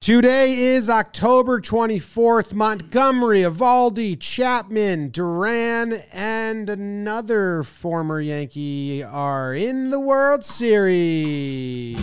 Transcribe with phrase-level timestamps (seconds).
[0.00, 2.54] Today is October 24th.
[2.54, 11.98] Montgomery, Eovaldi, Chapman, Duran, and another former Yankee are in the World Series.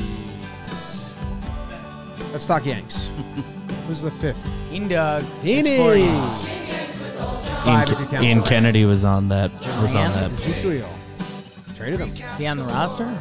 [2.31, 3.11] Let's talk Yanks.
[3.87, 4.45] Who's the fifth?
[4.69, 5.23] Indog.
[5.41, 6.05] Heaney.
[7.63, 9.51] Five if you Ian, count Ian Kennedy was on that.
[9.81, 10.29] Was on that.
[10.29, 10.87] Ezequiel.
[11.75, 12.11] Traded him.
[12.11, 13.17] Is he on the roster?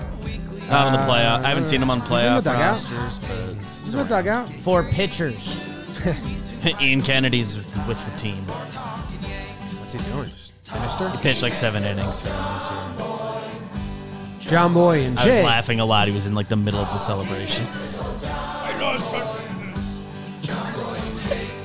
[0.69, 1.45] Not on the playoff.
[1.45, 2.91] I haven't seen him on He's in the playoff dugout.
[2.91, 3.55] rosters, but
[3.85, 4.53] He's in the dugout.
[4.53, 5.57] Four pitchers.
[6.81, 7.57] Ian Kennedy's
[7.87, 8.43] with the team.
[8.47, 10.29] What's he doing?
[10.31, 11.09] Just sinister?
[11.11, 14.59] He pitched like seven innings for them this year.
[14.59, 15.45] Jomboy and I was Jay.
[15.45, 16.09] laughing a lot.
[16.09, 17.65] He was in like the middle of the celebration.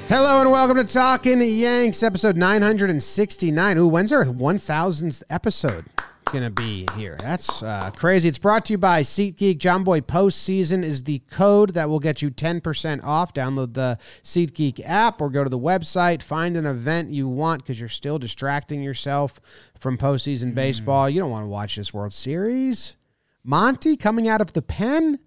[0.07, 3.77] Hello and welcome to Talking Yanks, episode 969.
[3.77, 5.85] Ooh, when's our 1000th episode
[6.25, 7.17] going to be here?
[7.19, 8.29] That's uh, crazy.
[8.29, 9.57] It's brought to you by SeatGeek.
[9.57, 13.33] Jomboy Postseason is the code that will get you 10% off.
[13.33, 16.21] Download the SeatGeek app or go to the website.
[16.21, 19.39] Find an event you want because you're still distracting yourself
[19.79, 21.09] from postseason baseball.
[21.09, 22.95] You don't want to watch this World Series.
[23.43, 25.19] Monty coming out of the pen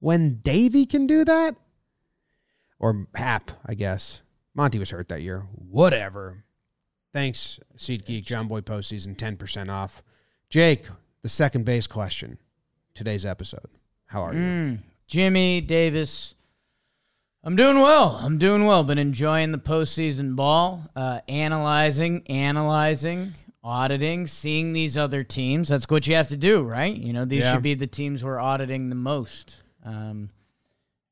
[0.00, 1.56] when Davy can do that?
[2.78, 4.22] or Hap, I guess.
[4.54, 5.46] Monty was hurt that year.
[5.52, 6.44] Whatever.
[7.12, 10.02] Thanks, SeatGeek, Jomboy postseason, 10% off.
[10.50, 10.86] Jake,
[11.22, 12.38] the second base question.
[12.94, 13.66] Today's episode.
[14.06, 14.40] How are you?
[14.40, 16.34] Mm, Jimmy Davis.
[17.44, 18.18] I'm doing well.
[18.20, 18.82] I'm doing well.
[18.84, 25.68] Been enjoying the postseason ball, uh, analyzing, analyzing, auditing, seeing these other teams.
[25.68, 26.94] That's what you have to do, right?
[26.94, 27.54] You know, these Yeah.
[27.54, 29.62] should be the teams we're auditing the most.
[29.84, 30.28] Um,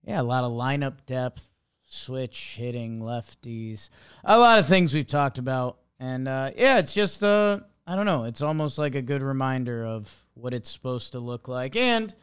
[0.05, 1.51] yeah, a lot of lineup depth,
[1.87, 3.89] switch hitting, lefties,
[4.25, 8.07] a lot of things we've talked about, and uh, yeah, it's just uh, I don't
[8.07, 8.25] know.
[8.25, 12.15] It's almost like a good reminder of what it's supposed to look like, and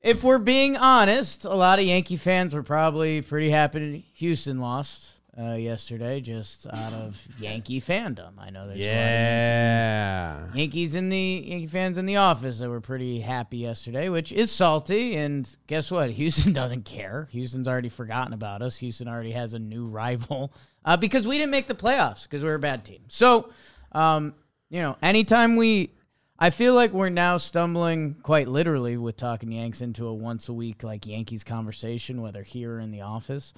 [0.00, 5.17] if we're being honest, a lot of Yankee fans were probably pretty happy Houston lost
[5.40, 8.32] uh, yesterday, just out of Yankee fandom.
[8.38, 10.54] I know there's a lot of Yeah.
[10.54, 14.50] Yankees in the Yankee fans in the office that were pretty happy yesterday, which is
[14.50, 15.16] salty.
[15.16, 16.10] And guess what?
[16.18, 17.28] Houston doesn't care.
[17.30, 18.78] Houston's already forgotten about us.
[18.78, 20.52] Houston already has a new rival
[20.84, 23.02] uh, because we didn't make the playoffs because we're a bad team.
[23.08, 23.50] So,
[23.92, 24.34] um,
[24.70, 25.90] you know, anytime we,
[26.38, 30.52] I feel like we're now stumbling quite literally with talking Yanks into a once a
[30.52, 33.54] week like Yankees conversation, whether here or in the office.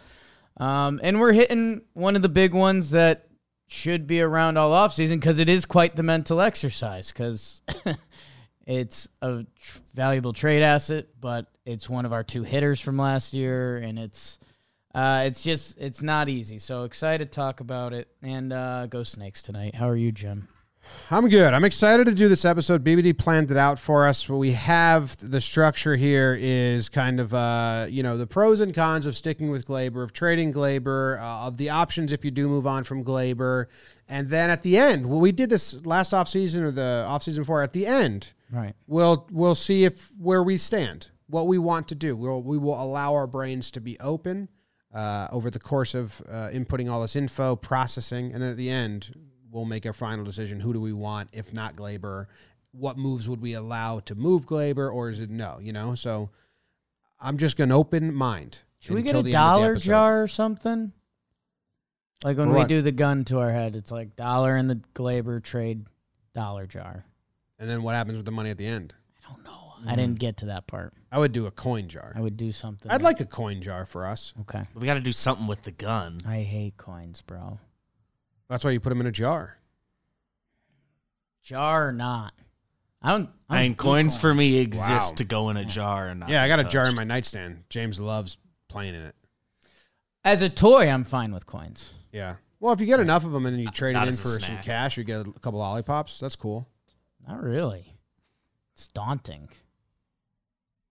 [0.56, 3.28] Um, and we're hitting one of the big ones that
[3.66, 7.62] should be around all offseason because it is quite the mental exercise because
[8.66, 13.32] it's a tr- valuable trade asset, but it's one of our two hitters from last
[13.32, 14.38] year, and it's
[14.94, 16.58] uh, it's just it's not easy.
[16.58, 19.76] So excited to talk about it and uh, go Snakes tonight.
[19.76, 20.48] How are you, Jim?
[21.12, 21.52] I'm good.
[21.52, 22.84] I'm excited to do this episode.
[22.84, 24.28] BBD planned it out for us.
[24.28, 28.72] What we have, the structure here is kind of, uh, you know, the pros and
[28.72, 32.46] cons of sticking with Gleyber, of trading Gleyber, uh, of the options if you do
[32.46, 33.66] move on from Gleyber.
[34.08, 37.62] And then at the end, well, we did this last offseason or the offseason before,
[37.62, 38.74] at the end, Right.
[38.86, 42.14] we'll we'll see if where we stand, what we want to do.
[42.14, 44.48] We'll, we will allow our brains to be open
[44.94, 48.70] uh, over the course of uh, inputting all this info, processing, and then at the
[48.70, 49.12] end,
[49.50, 50.60] we'll make a final decision.
[50.60, 51.30] Who do we want?
[51.32, 52.26] If not Gleyber,
[52.72, 55.58] what moves would we allow to move Gleyber, or is it no?
[55.60, 56.30] You know, so
[57.20, 58.62] I'm just an open mind.
[58.78, 60.92] Should we get a the end of the dollar jar or something?
[62.24, 62.68] Like when For we what?
[62.68, 65.86] do the gun to our head, it's like dollar in the Gleyber trade
[66.34, 67.04] dollar jar.
[67.58, 68.94] And then what happens with the money at the end?
[69.26, 69.50] I don't know.
[69.86, 70.92] I didn't get to that part.
[71.10, 72.12] I would do a coin jar.
[72.14, 72.90] I would do something.
[72.90, 74.34] I'd like a coin jar for us.
[74.42, 74.62] Okay.
[74.74, 76.18] We got to do something with the gun.
[76.26, 77.58] I hate coins, bro.
[78.50, 79.56] That's why you put them in a jar.
[81.42, 82.34] Jar or not?
[83.00, 83.30] I don't.
[83.48, 85.14] I, I don't mean, coins for me exist Wow.
[85.16, 87.04] to go in a jar and not Yeah, I got a be jar in my
[87.04, 87.62] nightstand.
[87.70, 88.36] James loves
[88.68, 89.14] playing in it.
[90.24, 91.94] As a toy, I'm fine with coins.
[92.12, 92.34] Yeah.
[92.58, 94.22] Well, if you get enough of them and you trade not it in as a
[94.22, 94.64] for some snack.
[94.64, 96.20] cash, you get a couple lollipops.
[96.20, 96.68] That's cool.
[97.26, 97.86] Not really.
[98.74, 99.48] It's daunting.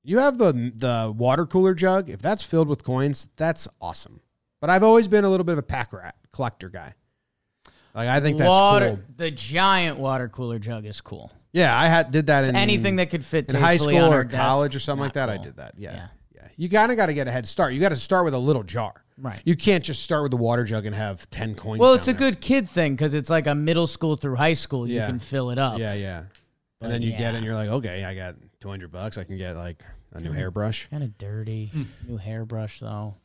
[0.01, 2.09] You have the the water cooler jug.
[2.09, 4.21] If that's filled with coins, that's awesome.
[4.61, 6.95] But I've always been a little bit of a pack rat collector guy.
[7.95, 8.99] Like I think that's water, cool.
[9.17, 11.31] The giant water cooler jug is cool.
[11.51, 14.17] Yeah, I had did that in Anything that could fit in high school on or
[14.17, 15.29] our desk, college or something like not that.
[15.29, 15.73] I did that.
[15.77, 15.93] Yeah.
[15.95, 16.07] Yeah.
[16.35, 16.47] Yeah.
[16.57, 17.73] You kind of got to get a head start.
[17.73, 19.03] You got to start with a little jar.
[19.17, 19.41] Right.
[19.45, 21.79] You can't just start with the water jug and have 10 coins.
[21.79, 22.19] Well, down it's a there.
[22.31, 24.87] good kid thing because it's like a middle school through high school.
[24.87, 25.07] You Yeah.
[25.07, 25.79] can fill it up.
[25.79, 26.23] Yeah, yeah.
[26.79, 29.17] But and then you get it and you're like, okay, I got 200 bucks.
[29.17, 29.83] I can get like
[30.13, 30.87] a new hairbrush.
[30.89, 31.67] Kind of dirty.
[31.73, 31.83] Hmm.
[32.07, 33.15] New hairbrush though.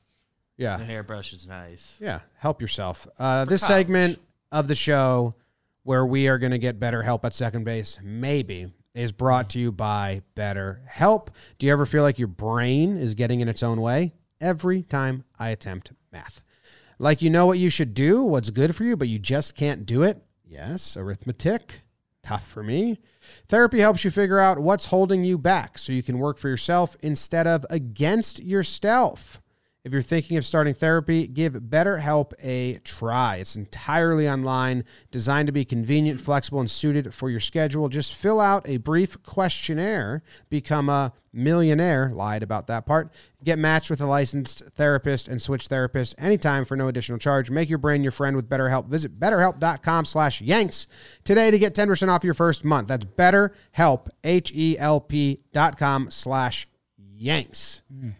[0.57, 0.79] Yeah.
[0.79, 1.97] The hairbrush is nice.
[2.01, 3.07] Yeah, help yourself.
[3.19, 3.87] Uh, this college.
[3.87, 4.19] segment
[4.55, 5.35] of the show
[5.83, 9.61] where we are going to get better help at second base, maybe, is brought to
[9.61, 11.31] you by Better Help.
[11.59, 14.15] Do you ever feel like your brain is getting in its own way?
[14.45, 16.43] every time I attempt math.
[16.99, 19.87] Like you know what you should do, what's good for you, but you just can't
[19.87, 20.23] do it?
[20.45, 21.81] Yes, arithmetic.
[22.23, 22.99] Tough for me.
[23.49, 26.97] Therapy helps you figure out what's holding you back so you can work for yourself
[27.03, 29.41] instead of against yourself.
[29.85, 33.37] If you're thinking of starting therapy, give BetterHelp a try.
[33.37, 37.91] It's entirely online, designed to be convenient, flexible, and suited for your schedule.
[37.91, 43.13] Just fill out a brief questionnaire, become a millionaire, lied about that part,
[43.45, 47.51] get matched with a licensed therapist, and switch therapists anytime for no additional charge.
[47.51, 48.87] Make your brain your friend with BetterHelp.
[48.87, 50.87] Visit betterhelp.com slash yanks
[51.25, 52.89] today to get 10% off your first month.
[52.89, 58.15] That's betterhelp, H-E-L-P dot com slash yanks mm.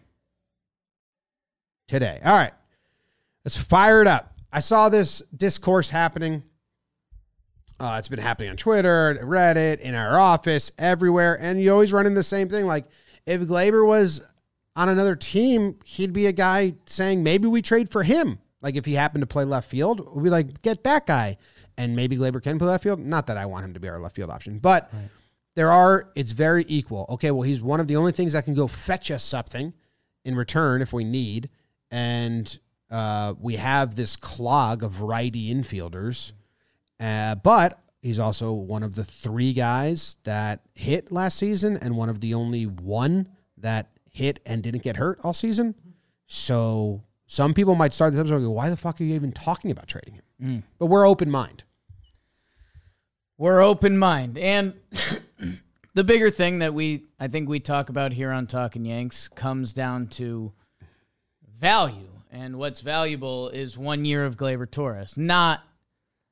[1.87, 2.19] Today.
[2.25, 2.53] All right.
[3.43, 4.33] Let's fire it up.
[4.51, 6.43] I saw this discourse happening.
[7.79, 11.37] Uh, it's been happening on Twitter, Reddit, in our office, everywhere.
[11.39, 12.65] And you always run into the same thing.
[12.65, 12.85] Like,
[13.25, 14.21] if Gleyber was
[14.75, 18.39] on another team, he'd be a guy saying, maybe we trade for him.
[18.61, 21.37] Like, if he happened to play left field, we'd be like, get that guy.
[21.77, 22.99] And maybe Gleyber can play left field.
[22.99, 24.89] Not that I want him to be our left field option, but
[25.55, 27.05] there are, it's very equal.
[27.09, 29.73] Okay, well, he's one of the only things that can go fetch us something
[30.23, 31.49] in return if we need
[31.95, 32.59] and
[32.91, 36.33] uh, we have this clog of righty infielders.
[36.99, 42.09] Uh, but he's also one of the three guys that hit last season, and one
[42.09, 45.73] of the only one that hit and didn't get hurt all season.
[46.27, 49.31] So some people might start this episode and go, "Why the fuck are you even
[49.31, 50.23] talking about trading him?"
[50.77, 51.63] But we're open mind.
[53.37, 54.37] We're open mind.
[54.37, 54.73] And
[55.93, 59.71] the bigger thing that we I think we talk about here on Talking Yanks comes
[59.71, 60.51] down to
[61.65, 62.07] value.
[62.31, 65.17] And what's valuable is one year of Gleyber Torres.
[65.17, 65.61] Not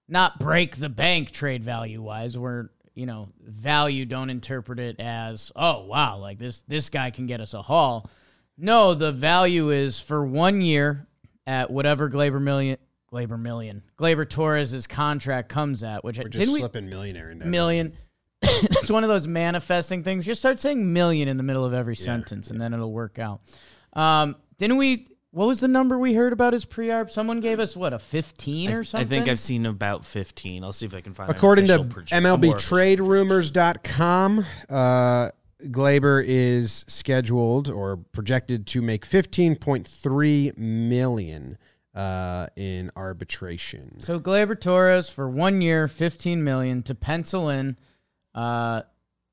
[0.08, 5.52] not break the bank trade value wise, where you know, value don't interpret it as,
[5.56, 8.10] oh wow, like this this guy can get us a haul.
[8.58, 11.08] No, the value is for one year
[11.48, 12.78] at whatever Gleyber million
[13.12, 13.82] Gleyber million.
[13.98, 17.48] Gleyber Torres's contract comes at, which We're just didn't we slipping millionaire in there.
[17.48, 17.94] million.
[18.44, 20.26] it's one of those manifesting things.
[20.26, 23.42] Just start saying million in the middle of every sentence, and then it'll work out.
[23.94, 25.08] Um, didn't we?
[25.34, 27.10] What was the number we heard about his pre-arb?
[27.10, 28.84] Someone gave us what a fifteen or something.
[28.84, 29.08] I something.
[29.08, 30.64] think I've seen about 15.
[30.64, 35.30] I'll see if I can find an According to official proje- more MLBTradeRumors.com, uh,
[35.64, 41.58] Gleyber is scheduled or projected to make 15.3 million
[41.96, 44.02] uh, in arbitration.
[44.02, 47.78] So Gleyber Torres for one year, fifteen million to pencil in,
[48.36, 48.84] uh,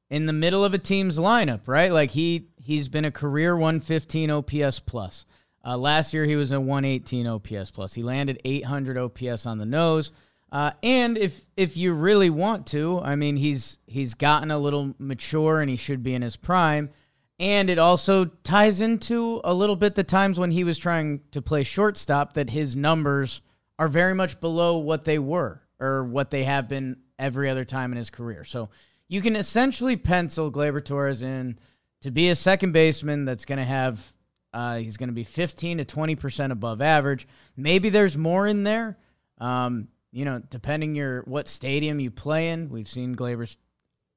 [0.08, 1.92] in the middle of a team's lineup, right?
[1.92, 5.26] Like he he's been a career one fifteen OPS plus.
[5.64, 7.94] Uh, last year he was a one eighteen OPS plus.
[7.94, 10.12] He landed eight hundred OPS on the nose.
[10.52, 14.94] Uh, and if if you really want to, I mean, he's he's gotten a little
[14.98, 16.90] mature and he should be in his prime.
[17.38, 21.40] And it also ties into a little bit the times when he was trying to
[21.40, 23.40] play shortstop that his numbers
[23.78, 27.92] are very much below what they were or what they have been every other time
[27.92, 28.44] in his career.
[28.44, 28.68] So
[29.08, 31.58] you can essentially pencil Gleyber Torres in
[32.02, 34.12] to be a second baseman that's going to have,
[34.52, 37.26] uh, he's going to be 15 to 20% above average.
[37.56, 38.98] Maybe there's more in there.
[39.38, 43.56] Um, you know, depending your what stadium you play in, we've seen Gleyber's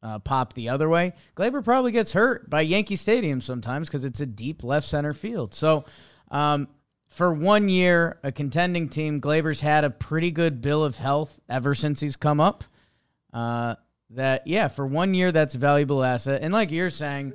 [0.01, 1.13] uh, pop the other way.
[1.35, 5.53] Gleyber probably gets hurt by Yankee Stadium sometimes because it's a deep left center field.
[5.53, 5.85] So,
[6.29, 6.67] um,
[7.07, 11.75] for one year, a contending team, Gleyber's had a pretty good bill of health ever
[11.75, 12.63] since he's come up.
[13.31, 13.75] Uh,
[14.09, 16.41] that yeah, for one year, that's a valuable asset.
[16.41, 17.33] And like you're saying,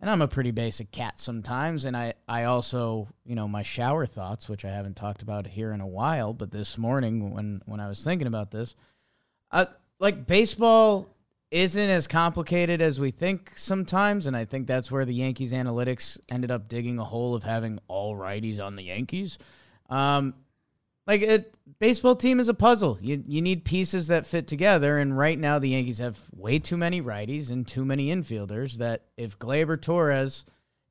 [0.00, 4.06] and I'm a pretty basic cat sometimes, and I I also you know my shower
[4.06, 7.80] thoughts, which I haven't talked about here in a while, but this morning when when
[7.80, 8.74] I was thinking about this,
[9.50, 9.66] uh,
[9.98, 11.08] like baseball
[11.50, 16.18] isn't as complicated as we think sometimes, and I think that's where the Yankees analytics
[16.30, 19.38] ended up digging a hole of having all righties on the Yankees.
[19.88, 20.34] Um,
[21.06, 22.98] like it, baseball team is a puzzle.
[23.00, 26.76] You you need pieces that fit together, and right now the Yankees have way too
[26.76, 28.74] many righties and too many infielders.
[28.74, 30.44] That if Gleyber Torres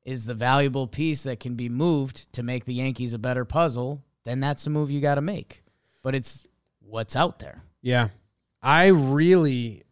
[0.04, 4.02] is the valuable piece that can be moved to make the Yankees a better puzzle,
[4.24, 5.62] then that's the move you got to make.
[6.02, 6.46] But it's
[6.80, 7.62] what's out there.
[7.82, 8.08] Yeah.
[8.62, 9.82] I really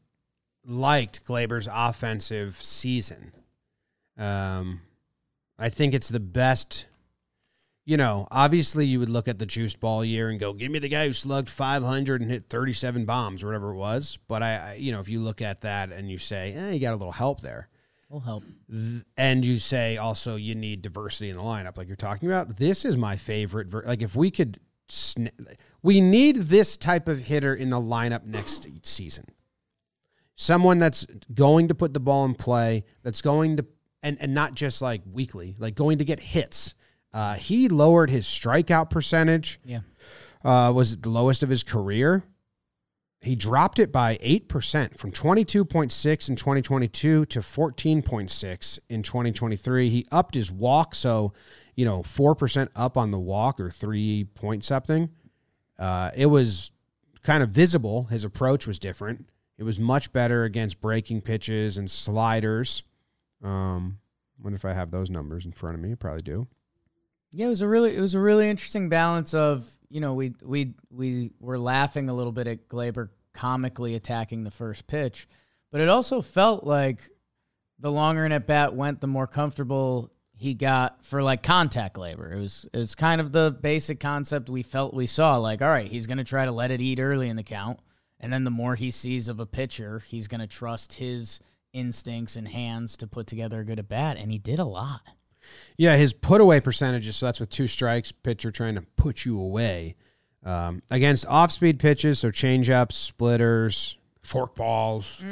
[0.65, 3.33] liked Gleyber's offensive season.
[4.17, 4.83] Um,
[5.59, 6.87] I think it's the best.
[7.88, 10.78] You know, obviously, you would look at the juice ball year and go, "Give me
[10.78, 14.57] the guy who slugged 500 and hit 37 bombs, or whatever it was." But I,
[14.57, 16.97] I you know, if you look at that and you say, "Eh, you got a
[16.97, 17.71] little help there,"
[18.11, 18.42] Will help.
[19.16, 22.59] And you say also you need diversity in the lineup, like you're talking about.
[22.59, 23.68] This is my favorite.
[23.68, 25.30] Ver- like if we could, sn-
[25.83, 29.25] we need this type of hitter in the lineup next season.
[30.37, 33.66] Someone that's going to put the ball in play, that's going to,
[34.02, 36.75] and and not just like weekly, like going to get hits.
[37.12, 39.61] Uh, he lowered his strikeout percentage.
[39.65, 39.81] Yeah.
[40.45, 42.23] Uh, was the lowest of his career.
[43.21, 49.91] He dropped it by 8% from 22.6 in 2022 to 14.6 in 2023.
[49.91, 51.33] He upped his walk, so,
[51.75, 55.11] you know, 4% up on the walk or three point something.
[55.79, 56.71] Uh, it was
[57.23, 58.05] kind of visible.
[58.05, 59.29] His approach was different.
[59.59, 62.85] It was much better against breaking pitches and sliders.
[63.43, 63.99] Um,
[64.41, 65.97] wonder if I have those numbers in front of me.
[65.97, 66.47] Probably do.
[67.32, 70.35] Yeah, it was a really it was a really interesting balance of you know we
[70.42, 75.28] we we were laughing a little bit at Gleyber comically attacking the first pitch,
[75.70, 77.11] but it also felt like
[77.78, 82.32] the longer an at bat went, the more comfortable he got for like contact labor.
[82.32, 85.37] It was it was kind of the basic concept we felt we saw.
[85.37, 87.80] Like, all right, he's gonna try to let it eat early in the count,
[88.20, 91.40] and then the more he sees of a pitcher, he's gonna trust his
[91.73, 95.02] instincts and hands to put together a good at bat, and he did a lot.
[95.76, 97.17] Yeah, his put away percentages.
[97.17, 99.97] So that's with two strikes, pitcher trying to put you away
[100.45, 102.19] um, against off speed pitches.
[102.19, 105.23] So change ups, splitters, fork balls.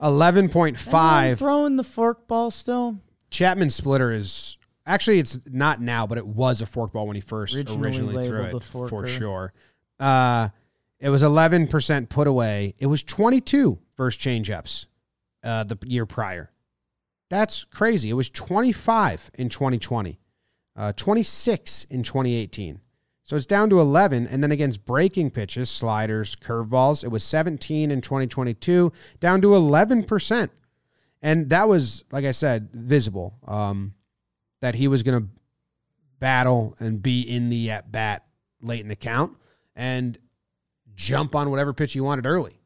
[0.00, 1.38] Eleven point Anyone five.
[1.38, 2.98] throwing the fork ball still.
[3.30, 7.20] Chapman splitter is actually it's not now, but it was a fork ball when he
[7.20, 9.52] first Originally originally, threw it for sure.
[9.98, 10.50] Uh,
[11.00, 12.74] it was eleven percent put away.
[12.78, 14.86] It was twenty two versus changeups
[15.42, 16.50] uh, the year prior.
[17.30, 18.10] That's crazy.
[18.10, 20.18] It was twenty five in twenty twenty,
[20.76, 22.80] uh, twenty six in twenty eighteen.
[23.28, 24.26] So it's down to 11.
[24.26, 30.48] And then against breaking pitches, sliders, curveballs, it was 17 in 2022, down to 11%.
[31.20, 33.92] And that was, like I said, visible um,
[34.62, 35.28] that he was going to
[36.20, 38.24] battle and be in the at bat
[38.62, 39.36] late in the count
[39.76, 40.16] and
[40.94, 42.57] jump on whatever pitch he wanted early.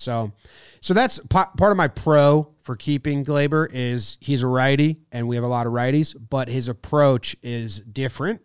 [0.00, 0.32] So,
[0.80, 5.28] so that's pa- part of my pro for keeping Gleyber is he's a righty and
[5.28, 8.40] we have a lot of righties, but his approach is different.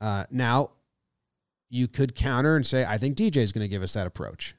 [0.00, 0.70] Uh, now,
[1.70, 4.56] you could counter and say, I think DJ is going to give us that approach.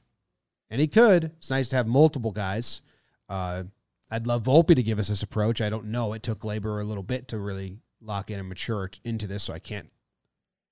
[0.70, 1.24] And he could.
[1.24, 2.80] It's nice to have multiple guys.
[3.28, 3.64] Uh,
[4.10, 5.60] I'd love Volpe to give us this approach.
[5.60, 6.14] I don't know.
[6.14, 9.52] It took Gleyber a little bit to really lock in and mature into this, so
[9.52, 9.90] I can't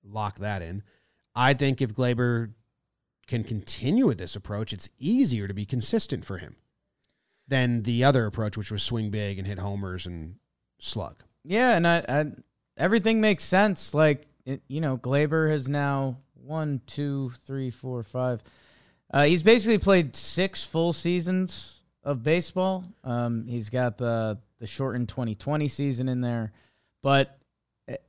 [0.03, 0.81] lock that in.
[1.35, 2.53] I think if Gleyber
[3.29, 6.57] can continue with this approach, it's easier to be consistent for him
[7.47, 10.35] than the other approach, which was swing big and hit homers and
[10.79, 11.17] slug.
[11.43, 12.25] Yeah, and I, I
[12.77, 13.93] everything makes sense.
[13.93, 18.43] Like it, you know, Gleyber has now one, two, three, four, five.
[19.11, 22.83] Uh, he's basically played six full seasons of baseball.
[23.03, 26.51] Um, he's got the the shortened 2020 season in there,
[27.01, 27.38] but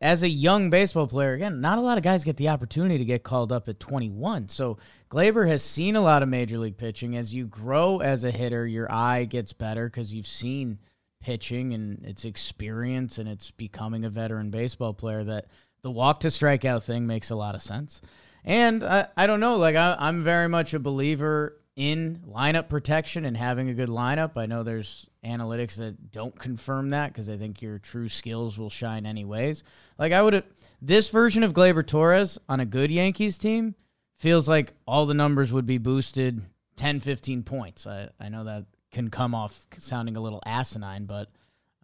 [0.00, 3.04] as a young baseball player, again, not a lot of guys get the opportunity to
[3.04, 4.48] get called up at 21.
[4.48, 4.78] So
[5.10, 7.16] Gleyber has seen a lot of major league pitching.
[7.16, 10.78] As you grow as a hitter, your eye gets better because you've seen
[11.20, 15.46] pitching and it's experience and it's becoming a veteran baseball player that
[15.82, 18.00] the walk to strikeout thing makes a lot of sense.
[18.44, 23.24] And I, I don't know, like I, I'm very much a believer in lineup protection
[23.24, 24.32] and having a good lineup.
[24.36, 28.68] I know there's analytics that don't confirm that because I think your true skills will
[28.68, 29.62] shine anyways.
[29.98, 30.44] Like I would
[30.82, 33.74] this version of Gleyber Torres on a good Yankees team
[34.14, 36.42] feels like all the numbers would be boosted
[36.76, 37.86] 10, 15 points.
[37.86, 41.30] I, I know that can come off sounding a little asinine, but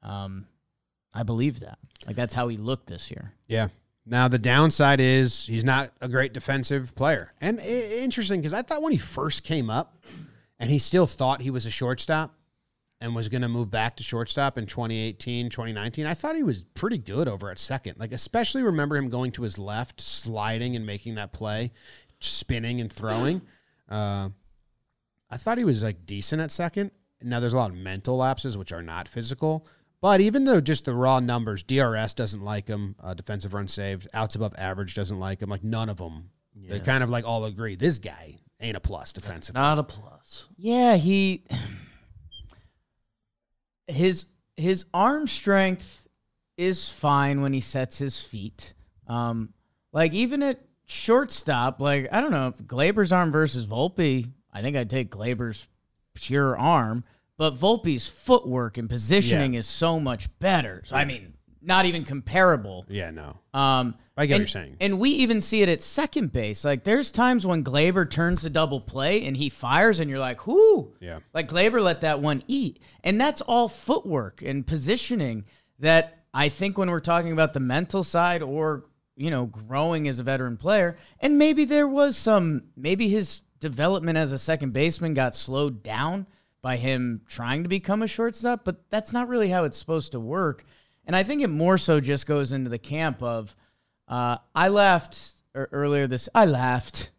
[0.03, 0.47] um,
[1.15, 1.79] I believe that.
[2.07, 3.33] Like that's how he looked this year.
[3.49, 3.69] Yeah.
[4.07, 8.83] Now the downside is he's not a great defensive player, and interesting because I thought
[8.83, 9.99] when he first came up,
[10.59, 12.37] and he still thought he was a shortstop,
[13.01, 16.07] and was going to move back to shortstop in 2018, 2019.
[16.07, 17.99] I thought he was pretty good over at second.
[17.99, 21.73] Like especially remember him going to his left, sliding and making that play,
[22.21, 23.43] spinning and throwing.
[23.89, 24.31] Uh,
[25.31, 26.91] I thought he was like decent at second.
[27.23, 29.67] Now there's a lot of mental lapses which are not physical.
[30.00, 34.09] But even though just the raw numbers, DRS doesn't like him, uh, defensive run saved,
[34.12, 35.49] outs above average doesn't like him.
[35.49, 36.31] Like none of them.
[36.69, 39.61] They kind of like all agree this guy ain't a plus defensively.
[39.61, 40.49] Not a plus.
[40.57, 41.45] Yeah, he
[43.87, 44.26] his
[44.57, 46.07] his arm strength
[46.57, 48.75] is fine when he sets his feet.
[49.07, 49.53] Um,
[49.93, 54.31] like even at shortstop, like I don't know, Gleyber's arm versus Volpe.
[54.53, 55.69] I think I'd take Gleyber's
[56.15, 57.05] pure arm,
[57.38, 59.61] but Volpe's footwork and positioning Yeah.
[59.61, 60.83] is so much better.
[60.85, 62.87] So I mean, not even comparable.
[62.88, 63.38] Yeah, no.
[63.52, 64.76] Um, I get what and, you're saying.
[64.81, 66.64] And we even see it at second base.
[66.64, 70.47] Like there's times when Gleyber turns the double play and he fires, and you're like,
[70.47, 71.19] "Whoo!" Yeah.
[71.35, 75.45] Like Gleyber let that one eat, and that's all footwork and positioning.
[75.81, 78.85] That I think when we're talking about the mental side or
[79.16, 84.16] you know growing as a veteran player, and maybe there was some, maybe his development
[84.16, 86.26] as a second baseman got slowed down
[86.67, 90.19] by him trying to become a shortstop, but that's not really how it's supposed to
[90.19, 90.65] work.
[91.07, 93.55] And I think it more so just goes into the camp of
[94.09, 96.29] uh, I laughed er, earlier this.
[96.35, 97.13] I laughed.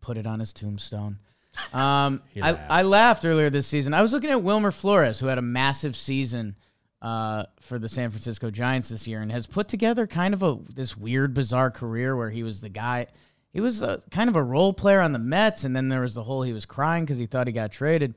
[0.00, 1.18] Put it on his tombstone.
[1.72, 2.70] Um, I, laughed.
[2.70, 3.94] I laughed earlier this season.
[3.94, 6.54] I was looking at Wilmer Flores, who had a massive season
[7.02, 10.58] uh, for the San Francisco Giants this year, and has put together kind of a
[10.72, 13.06] this weird, bizarre career where he was the guy.
[13.52, 16.14] He was a, kind of a role player on the Mets, and then there was
[16.14, 18.14] the whole he was crying because he thought he got traded.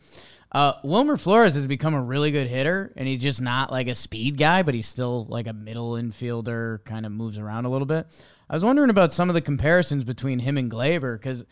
[0.52, 3.96] Uh, Wilmer Flores has become a really good hitter, and he's just not like a
[3.96, 7.86] speed guy, but he's still like a middle infielder, kind of moves around a little
[7.86, 8.08] bit.
[8.50, 11.46] I was wondering about some of the comparisons between him and Gleyber because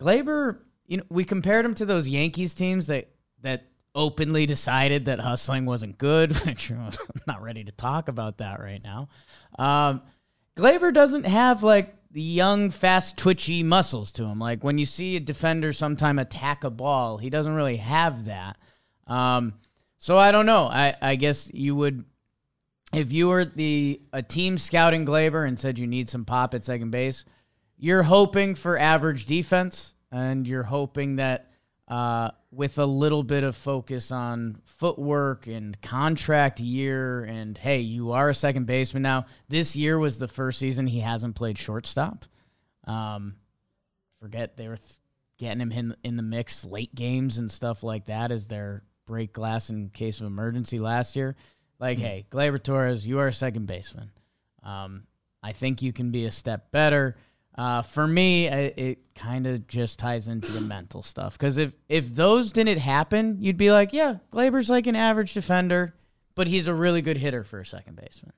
[0.00, 3.08] Gleyber, you know, we compared him to those Yankees teams that
[3.40, 6.90] that openly decided that hustling wasn't good, which I'm
[7.26, 9.08] not ready to talk about that right now.
[9.58, 10.02] Um,
[10.56, 14.38] Gleyber doesn't have like the young, fast, twitchy muscles to him.
[14.38, 18.56] Like when you see a defender sometime attack a ball, he doesn't really have that.
[19.06, 19.54] Um,
[19.98, 20.66] so I don't know.
[20.66, 22.04] I, I guess you would,
[22.92, 26.64] if you were the a team scouting Gleyber and said you need some pop at
[26.64, 27.24] second base,
[27.78, 31.50] you're hoping for average defense, and you're hoping that
[31.88, 38.12] uh, with a little bit of focus on footwork and contract year, and hey, you
[38.12, 39.24] are a second baseman now.
[39.48, 42.26] This year was the first season he hasn't played shortstop.
[42.86, 43.36] Um,
[44.20, 45.00] forget they were th-
[45.38, 49.32] getting him in in the mix late games and stuff like that as their break
[49.32, 51.36] glass in case of emergency last year.
[51.78, 54.10] Like, hey, Gleyber Torres, you are a second baseman.
[54.62, 55.04] Um,
[55.42, 57.16] I think you can be a step better.
[57.56, 61.34] Uh, for me, I, it kind of just ties into the mental stuff.
[61.34, 65.94] Because if if those didn't happen, you'd be like, yeah, Gleyber's like an average defender,
[66.34, 68.32] but he's a really good hitter for a second baseman.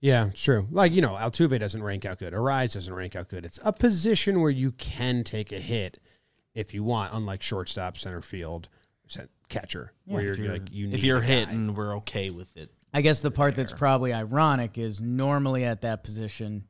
[0.00, 0.66] Yeah, it's true.
[0.70, 2.32] Like, you know, Altuve doesn't rank out good.
[2.32, 3.44] Arraez doesn't rank out good.
[3.44, 5.98] It's a position where you can take a hit
[6.54, 8.68] if you want, unlike shortstop, center field,
[9.06, 12.56] cent- catcher, where you're, If you're, like, you need if you're hitting, we're okay with
[12.56, 12.72] it.
[12.94, 16.64] I guess the part that's probably ironic is normally at that position,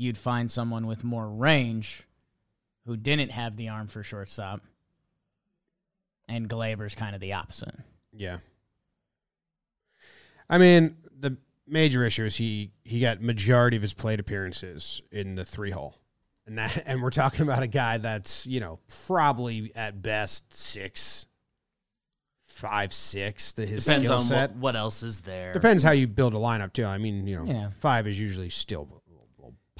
[0.00, 2.04] you'd find someone with more range
[2.86, 4.62] who didn't have the arm for shortstop.
[6.26, 7.74] And Gleyber's kind of the opposite.
[8.10, 8.38] Yeah.
[10.48, 11.36] I mean, the
[11.66, 15.96] major issue is he he got majority of his plate appearances in the three hole.
[16.46, 21.26] And that and we're talking about a guy that's, you know, probably at best six,
[22.44, 24.50] five, six to his Depends skill on set.
[24.52, 25.52] what, what else is there.
[25.52, 26.86] Depends how you build a lineup too.
[26.86, 27.70] I mean, you know, Yeah.
[27.78, 28.99] five is usually still a little, little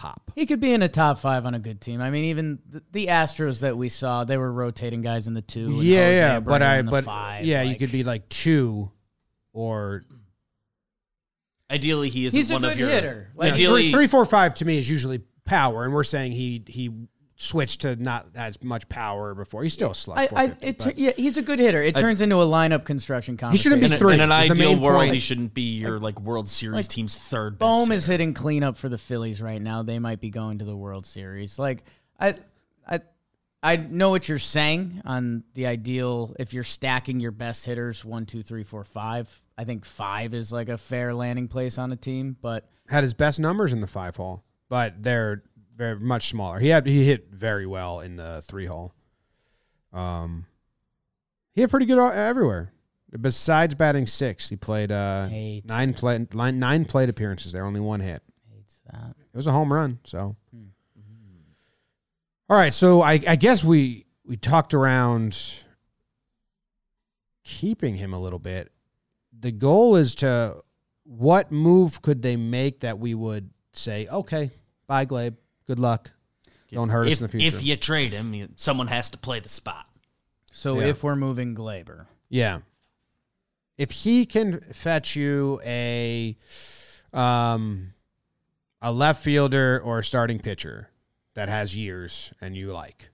[0.00, 0.32] pop.
[0.34, 2.00] He could be in a top five on a good team.
[2.00, 5.42] I mean, even the, the Astros that we saw, they were rotating guys in the
[5.42, 5.66] two.
[5.66, 7.44] and Yeah, Jose yeah, but I but five.
[7.44, 8.90] yeah, you could be like two
[9.52, 10.04] or
[11.70, 13.30] Ideally, he isn't He's a one good of your hitter.
[13.36, 16.64] Like, Ideally- three, three, four, five to me is usually power, and we're saying he
[16.66, 16.90] he
[17.40, 19.62] switched to not as much power before.
[19.62, 20.18] He's still a slug.
[20.18, 21.83] I, I, it, yeah, he's a good hitter.
[21.83, 24.35] It turns into a lineup construction He shouldn't be in, a- three in an the
[24.35, 25.14] ideal main world, point.
[25.14, 27.59] he shouldn't be your like World Series like, team's third.
[27.59, 27.94] best Bohm hitter.
[27.94, 29.83] is hitting cleanup for the Phillies right now.
[29.83, 31.59] They might be going to the World Series.
[31.59, 31.83] Like
[32.18, 32.35] I,
[32.87, 33.00] I,
[33.62, 36.37] I know what you're saying on the ideal.
[36.38, 39.42] If you're stacking your best hitters, one, two, three, four, five.
[39.57, 42.37] I think five is like a fair landing place on a team.
[42.40, 45.42] But had his best numbers in the five hole, but they're
[45.81, 46.59] very much smaller.
[46.59, 48.93] He had he hit very well in the three hole.
[49.95, 50.45] Um,
[51.55, 52.73] he had pretty good all- everywhere.
[53.19, 55.64] Besides batting six, he played uh Eight.
[55.64, 57.53] nine play nine, nine plate appearances.
[57.53, 58.23] There only one hit.
[58.55, 59.14] hates that.
[59.33, 59.99] It was a home run.
[60.05, 60.37] So,
[62.49, 62.75] all right.
[62.75, 65.64] So I, I guess we we talked around
[67.43, 68.71] keeping him a little bit.
[69.40, 70.57] The goal is to
[71.05, 74.51] what move could they make that we would say, okay,
[74.87, 75.37] bye, Glabe.
[75.70, 76.11] Good luck.
[76.72, 77.46] Don't hurt us in the future.
[77.56, 79.87] if you trade him, you- someone has to play the spot.
[80.50, 80.87] So Yeah.
[80.87, 82.62] if we're moving Gleyber, Yeah.
[83.78, 86.37] If he can fetch you a
[87.12, 87.94] um
[88.83, 90.90] a left fielder or a starting pitcher
[91.35, 93.11] that has years and you like.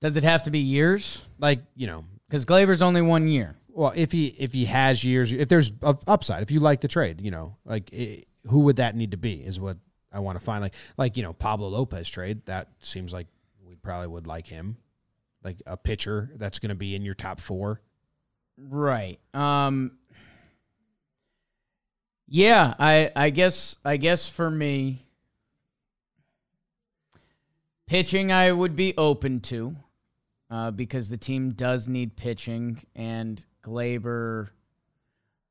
[0.00, 1.22] does it have to be years?
[1.38, 3.54] Like, you know, Because Gleyber's only one year.
[3.68, 6.88] well, if he if he has years, if there's a upside, if you like the
[6.88, 7.90] trade, you know, like
[8.48, 9.76] who would that need to be is what
[10.12, 13.26] I want to find like like, you know, Pablo Lopez trade, that seems like
[13.66, 14.76] we probably would like him.
[15.44, 17.80] Like a pitcher that's going to be in your top 4.
[18.58, 19.18] Right.
[19.34, 19.92] Um
[22.28, 25.02] Yeah, I I guess I guess for me
[27.86, 29.76] pitching I would be open to
[30.50, 34.48] uh, because the team does need pitching and Gleyber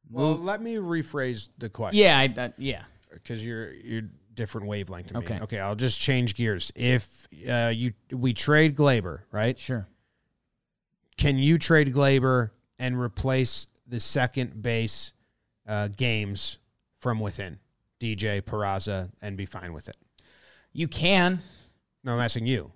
[0.09, 2.01] Well, move- let me rephrase the question.
[2.01, 2.83] Yeah, I, I, yeah.
[3.13, 5.19] because you're you're different wavelength to me.
[5.19, 5.39] Okay.
[5.41, 6.71] Okay, I'll just change gears.
[6.75, 9.57] If uh, you we trade Gleyber, right?
[9.57, 9.87] Sure.
[11.17, 15.13] Can you trade Gleyber and replace the second base
[15.67, 16.59] uh, games
[16.99, 17.59] from within,
[17.99, 19.97] DJ Peraza, and be fine with it.
[20.73, 21.39] You can.
[22.03, 22.71] No, I'm asking you.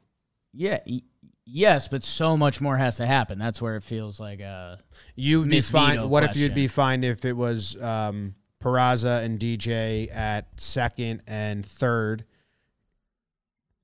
[0.54, 0.80] Yeah.
[0.88, 1.02] y-
[1.45, 3.39] yes, but so much more has to happen.
[3.39, 4.78] That's where it feels like uh
[5.15, 6.10] You'd be fine.
[6.10, 11.65] What if you'd be fine if it was um, Peraza and DJ at second and
[11.65, 12.26] third,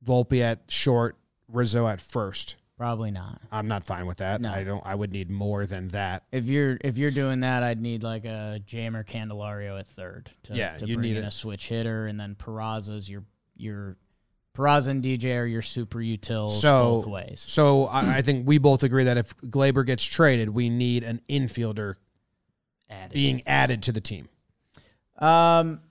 [0.05, 1.15] Volpe at short,
[1.51, 2.57] Rizzo at first?
[2.77, 3.39] probably not.
[3.53, 4.41] I'm not fine with that.
[4.41, 4.51] No.
[4.51, 4.85] I don't.
[4.85, 6.23] I would need more than that.
[6.33, 10.53] If you're if you're doing that, I'd need like a Jeimer Candelario at third to,
[10.55, 13.23] Yeah, to you'd bring need in a- a switch hitter, and then Peraza's your
[13.55, 13.95] your
[14.53, 17.41] Peraza and DJ are your super utils So- both ways.
[17.47, 21.21] So I, I think we both agree that if Gleyber gets traded, we need an
[21.29, 21.95] infielder
[22.89, 23.13] Added.
[23.13, 24.27] being added to the team.
[25.17, 25.81] Um,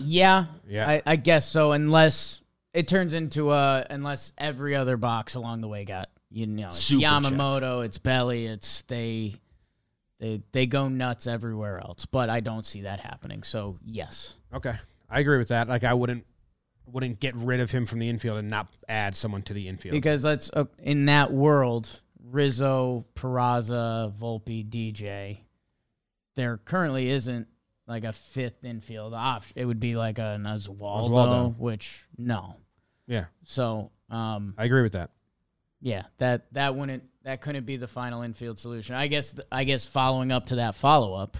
[0.00, 0.88] yeah, Yeah.
[0.88, 1.72] I, I guess so.
[1.72, 2.40] Unless
[2.72, 6.78] it turns into a unless every other box along the way got you know it's
[6.78, 9.34] Super Yamamoto, it's Belly, it's they
[10.20, 12.06] they they go nuts everywhere else.
[12.06, 13.42] But I don't see that happening.
[13.42, 14.74] So yes, Okay,
[15.10, 15.68] I agree with that.
[15.68, 16.24] Like I wouldn't
[16.86, 19.92] wouldn't get rid of him from the infield and not add someone to the infield.
[19.92, 25.38] because let's uh, in that world, Rizzo, Peraza, Volpe, DJ.
[26.34, 27.46] There currently isn't
[27.92, 29.52] like a fifth infield option.
[29.56, 31.58] It would be like an Oswaldo, Oswaldo.
[31.58, 32.56] which no.
[33.06, 35.10] yeah, So, um, I agree with that.
[35.80, 38.94] yeah, that that wouldn't that couldn't be the final infield solution.
[38.94, 41.36] I guess I guess following up to that follow up,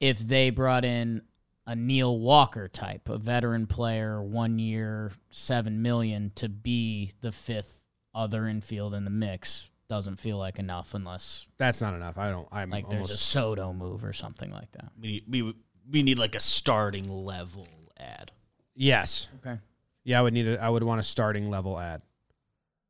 [0.00, 1.22] if they brought in
[1.66, 7.82] a Neil Walker type, a veteran player, one year, seven million to be the fifth
[8.14, 12.16] other infield in the mix, doesn't feel like enough unless That's not enough.
[12.16, 12.48] I don't.
[12.50, 13.26] I'm like there's a almost.
[13.26, 14.90] Soto move or something like that.
[14.98, 15.54] We, we
[15.90, 18.30] we need like a starting level ad.
[18.74, 19.28] yes.
[19.44, 19.58] Okay.
[20.04, 20.48] Yeah, I would need.
[20.48, 22.00] A, I would want a starting level ad.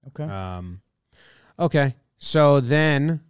[0.06, 0.22] Okay.
[0.22, 0.80] Um,
[1.58, 1.96] okay.
[2.18, 3.20] So then,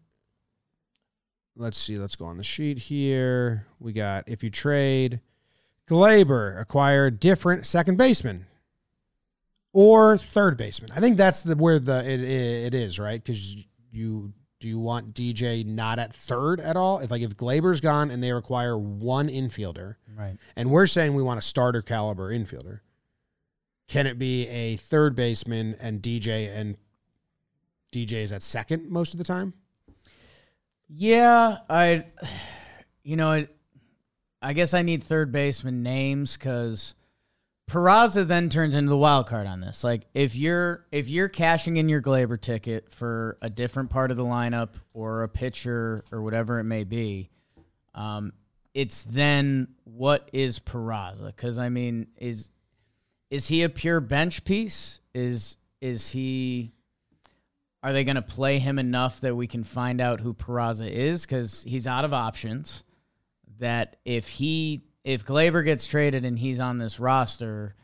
[1.57, 1.97] let's see.
[1.97, 3.67] Let's go on the sheet here.
[3.81, 5.21] We got if you trade
[5.89, 8.45] Gleyber, acquire different second baseman
[9.73, 10.91] or third baseman.
[10.95, 13.57] I think that's the where the it it is right because
[13.91, 17.01] you do you want DJ not at third at all?
[17.01, 20.37] If like if Gleyber's gone and they require one infielder, right.
[20.55, 22.81] and we're saying we want a starter caliber infielder.
[23.89, 26.77] Can it be a third baseman and DJ and
[27.91, 29.53] DJ is at second most of the time?
[30.89, 32.05] Yeah, I,
[33.03, 33.57] you know, it,
[34.41, 36.95] I guess I need third baseman names because
[37.73, 39.83] Peraza then turns into the wild card on this.
[39.83, 44.19] Like if you're if you're cashing in your Gleyber ticket for a different part of
[44.19, 47.31] the lineup or a pitcher or whatever it may be,
[47.95, 48.35] um,
[48.75, 51.29] it's then what is Peraza?
[51.29, 52.51] Because I mean, is
[53.31, 55.01] is he a pure bench piece?
[55.15, 56.73] Is is he?
[57.83, 61.23] Are they going to play him enough that we can find out who Peraza is?
[61.25, 62.85] Because he's out of options.
[63.61, 67.75] That if he if Gleyber gets traded and he's on this roster,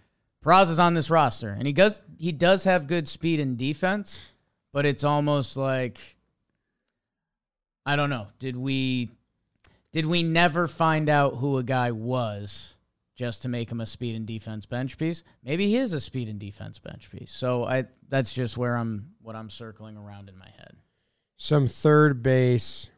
[0.45, 4.33] Peraza's on this roster, and he does he does have good speed and defense,
[4.73, 6.17] but it's almost like
[7.85, 8.29] I don't know.
[8.39, 9.11] Did we
[9.93, 12.75] did we never find out who a guy was
[13.17, 15.25] just to make him a speed and defense bench piece?
[15.43, 17.33] Maybe he is a speed and defense bench piece.
[17.33, 20.77] So I that's just where I'm what I'm circling around in my head.
[21.37, 22.91] Some third base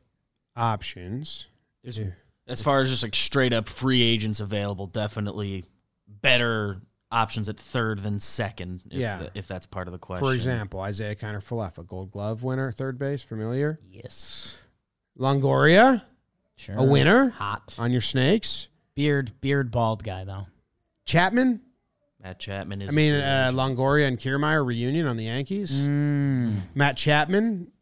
[0.57, 1.47] options.
[1.83, 2.11] There's, Yeah.
[2.51, 5.65] As far as just like straight up free agents available, definitely
[6.07, 6.81] better
[7.13, 8.83] options at third than second.
[8.91, 9.29] If, Yeah.
[9.35, 10.27] if that's part of the question.
[10.27, 13.79] For example, Isiah Kiner Falefa, Gold Glove winner, third base, familiar.
[13.91, 14.59] Yes.
[15.19, 16.03] Longoria,
[16.57, 16.77] Sure.
[16.77, 17.75] a winner Hot.
[17.79, 18.69] on your Snakes.
[18.95, 20.47] Beard beard bald guy though.
[21.07, 21.61] Chapman.
[22.23, 22.91] Matt Chapman is.
[22.91, 23.51] I mean, uh.
[23.55, 25.73] Longoria and Kiermaier reunion on the Yankees.
[25.89, 26.55] Mm.
[26.75, 27.73] Matt Chapman.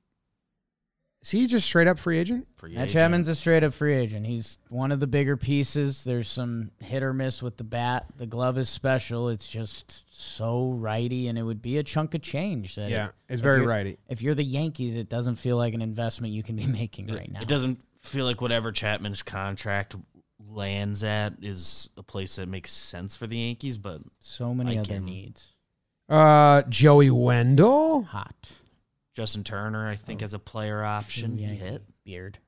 [1.23, 2.47] Is he just straight up free agent?
[2.57, 2.93] free Matt agent.
[2.93, 4.25] Chapman's a straight up free agent.
[4.25, 6.05] He's one of the bigger pieces.
[6.05, 8.07] There's some hit or miss with the bat.
[8.17, 9.29] The glove is special.
[9.29, 12.77] It's just so righty, and it would be a chunk of change.
[12.77, 13.99] That Yeah, it- it's very righty.
[14.09, 17.31] If you're the Yankees, it doesn't feel like an investment you can be making right
[17.31, 17.41] now.
[17.43, 19.97] It doesn't feel like whatever Chapman's contract
[20.49, 24.81] lands at is a place that makes sense for the Yankees, but So many I
[24.83, 25.53] other can- needs.
[26.09, 28.05] Uh, Joey Wendle.
[28.05, 28.51] Hot.
[29.19, 29.97] Justin Turner, I Oh.
[29.97, 31.83] think, as a player option, Yeah, hit.
[32.05, 32.39] beard.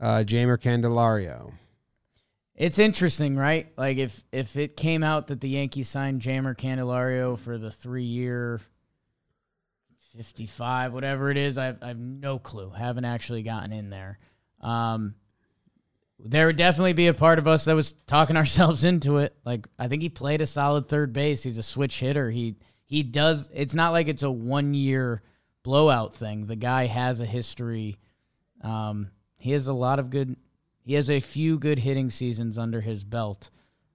[0.00, 1.52] Uh, Jeimer Candelario.
[2.54, 3.70] It's interesting, right?
[3.76, 8.04] Like if if it came out that the Yankees signed Jeimer Candelario for the three
[8.04, 8.62] year,
[10.16, 12.70] fifty five, whatever it is, I've I've no clue.
[12.70, 14.18] Haven't actually gotten in there.
[14.62, 15.14] Um,
[16.18, 19.36] there would definitely be a part of us that was talking ourselves into it.
[19.44, 21.42] Like I think he played a solid third base.
[21.42, 22.30] He's a switch hitter.
[22.30, 23.50] He he does.
[23.52, 25.22] It's not like it's a one year
[25.62, 26.46] blowout thing.
[26.46, 27.98] The guy has a history.
[28.62, 30.36] Um, he has a lot of good
[30.84, 33.50] He has a few good hitting seasons under his belt.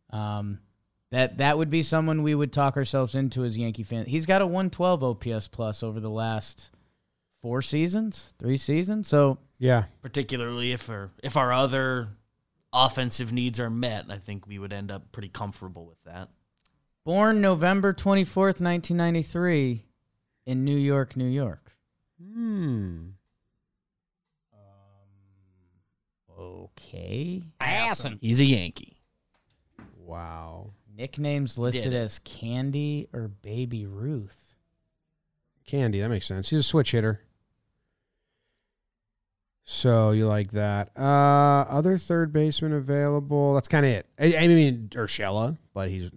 [0.09, 0.59] Um,
[1.11, 4.07] that that would be someone we would talk ourselves into as Yankee fans.
[4.07, 6.69] He's got a 112 OPS plus over the last
[7.41, 9.07] four seasons, three seasons.
[9.07, 9.85] So Yeah.
[10.01, 12.09] particularly if our if our other
[12.73, 14.05] offensive needs are met.
[14.09, 16.29] I think we would end up pretty comfortable with that.
[17.05, 19.85] born November 24th, 1993,
[20.47, 21.73] in New York, New York.
[22.19, 23.09] Hmm.
[26.39, 27.43] Okay.
[28.21, 28.97] He's a Yankee.
[29.97, 30.71] Wow.
[30.95, 31.97] Nicknames listed Did it.
[31.97, 34.55] as Candy or Baby Ruth.
[35.65, 36.49] Candy, that makes sense.
[36.49, 37.21] He's a switch hitter.
[39.65, 40.91] So you like that.
[40.97, 43.53] Uh other third baseman available.
[43.53, 44.05] That's kind of it.
[44.17, 46.09] I, I mean Urshela, but he's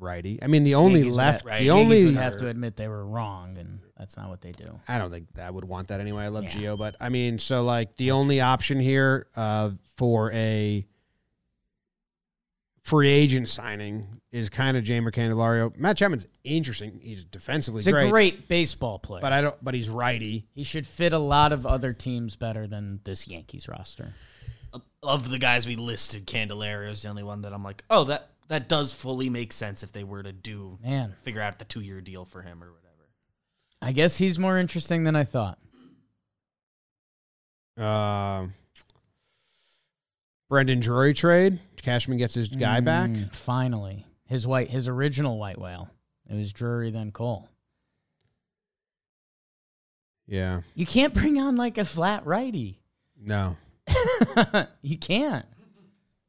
[0.00, 0.38] righty.
[0.42, 2.76] I mean the only Yankees left would- right, the Yankees only Yankees have to admit
[2.76, 4.78] they were wrong, and that's not what they do.
[4.88, 6.24] I don't think that would want that anyway.
[6.24, 6.50] I love Yeah.
[6.50, 10.86] Geo, but I mean, so like the only option here uh, for a
[12.82, 15.76] free agent signing is kind of Jeimer Candelario.
[15.76, 17.00] Matt Chapman's interesting.
[17.02, 19.20] He's defensively He's a great, great baseball player.
[19.20, 19.56] but I don't.
[19.62, 20.46] But he's righty.
[20.54, 24.14] he should fit a lot of other teams better than this Yankees roster.
[25.02, 28.30] Of the guys we listed, Candelario is the only one that I'm like, oh, that
[28.48, 31.80] that does fully make sense if they were to do Man, figure out the two
[31.80, 33.08] year deal for him or whatever.
[33.80, 35.58] I guess he's more interesting than I thought.
[37.76, 38.48] Uh,
[40.48, 41.60] Brandon Drury trade.
[41.80, 43.10] Cashman gets his guy back.
[43.10, 45.88] Mm, finally, his white, his original white whale.
[46.28, 47.48] It was Drury then Cole.
[50.26, 50.62] Yeah.
[50.74, 52.80] You can't bring on like a flat righty.
[53.20, 53.56] No.
[54.82, 55.46] you can't.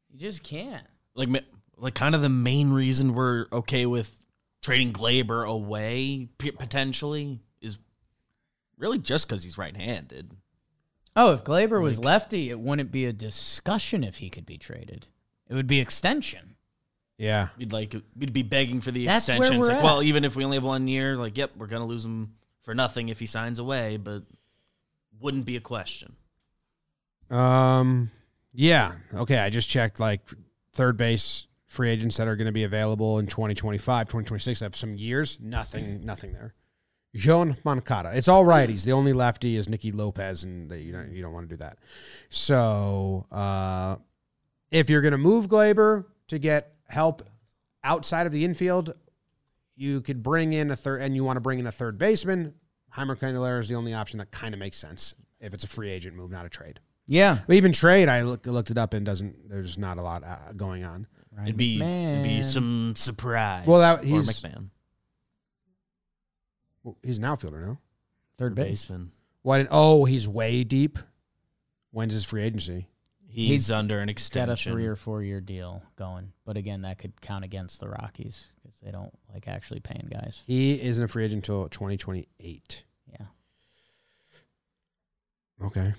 [0.10, 0.86] You just can't.
[1.16, 1.40] Like, ma-
[1.80, 4.16] like kind of the main reason we're okay with
[4.62, 7.78] trading Gleyber away p- potentially is
[8.78, 10.34] really just because he's right handed.
[11.16, 15.08] Oh, if Gleyber was lefty, it wouldn't be a discussion if he could be traded.
[15.50, 16.56] It would be extension.
[17.18, 17.50] Yeah.
[17.58, 19.60] We'd like we'd be begging for the That's where extension.
[19.60, 19.84] It's we're like, at.
[19.84, 22.74] well, even if we only have one year, like, yep, we're gonna lose him for
[22.74, 24.24] nothing if he signs away, but
[25.20, 26.16] wouldn't be a question.
[27.30, 28.12] Um.
[28.54, 28.94] Yeah.
[29.14, 29.38] Okay.
[29.38, 30.22] I just checked like
[30.72, 34.62] third base free agents that are going to be available in 2025, 2026.
[34.62, 35.40] I have some years.
[35.40, 36.04] Nothing.
[36.06, 36.54] Nothing there.
[37.16, 38.12] Yoán Moncada.
[38.14, 38.84] It's all righties.
[38.84, 41.60] The only lefty is Nicky Lopez, and they, you don't you don't want to do
[41.62, 41.80] that.
[42.30, 43.96] So, uh,
[44.70, 47.24] if you're going to move Gleyber to get help
[47.84, 48.94] outside of the infield,
[49.76, 52.54] you could bring in a third, and you want to bring in a third baseman.
[52.96, 55.90] Jeimer Candelario is the only option that kind of makes sense if it's a free
[55.90, 56.80] agent move, not a trade.
[57.08, 57.40] Yeah.
[57.48, 59.50] But even trade, I look, looked it up and doesn't.
[59.50, 61.08] There's not a lot uh, going on.
[61.44, 62.44] It'd be it'd be McMahon.
[62.44, 63.66] some surprise.
[63.68, 64.70] Well, that- for he's- McMahon,
[66.84, 67.78] Well, he's an outfielder, no?
[68.38, 68.86] third base.
[68.86, 69.12] baseman.
[69.42, 69.68] Why did?
[69.72, 71.00] Oh, he's way deep.
[71.92, 72.88] When's his free agency?
[73.32, 74.48] He's, He's under an extension.
[74.48, 74.74] Got a extension.
[74.74, 78.80] three or four year deal going, but again, that could count against the Rockies because
[78.82, 80.44] they don't like actually paying guys.
[80.48, 82.84] He isn't a free agent until 2028.
[83.12, 83.26] Yeah.
[85.64, 85.94] Okay,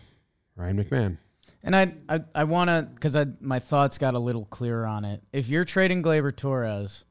[0.56, 1.18] Ryan McMahon.
[1.62, 5.04] And I I, I want to because I my thoughts got a little clearer on
[5.04, 5.22] it.
[5.32, 7.04] If you're trading Gleyber Torres,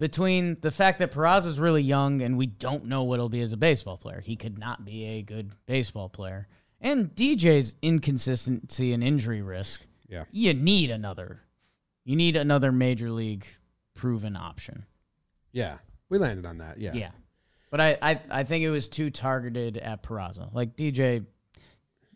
[0.00, 3.40] between the fact that Peraza is really young and we don't know what he'll be
[3.40, 6.48] as a baseball player, he could not be a good baseball player,
[6.80, 10.24] and DJ's inconsistency and injury risk, Yeah.
[10.30, 11.40] you need another,
[12.04, 13.46] you need another major league
[13.94, 14.86] proven option.
[15.52, 16.78] Yeah, we landed on that.
[16.78, 16.92] Yeah.
[16.94, 17.10] Yeah.
[17.70, 20.52] But I, I, I think it was too targeted at Peraza.
[20.54, 21.26] Like DJ,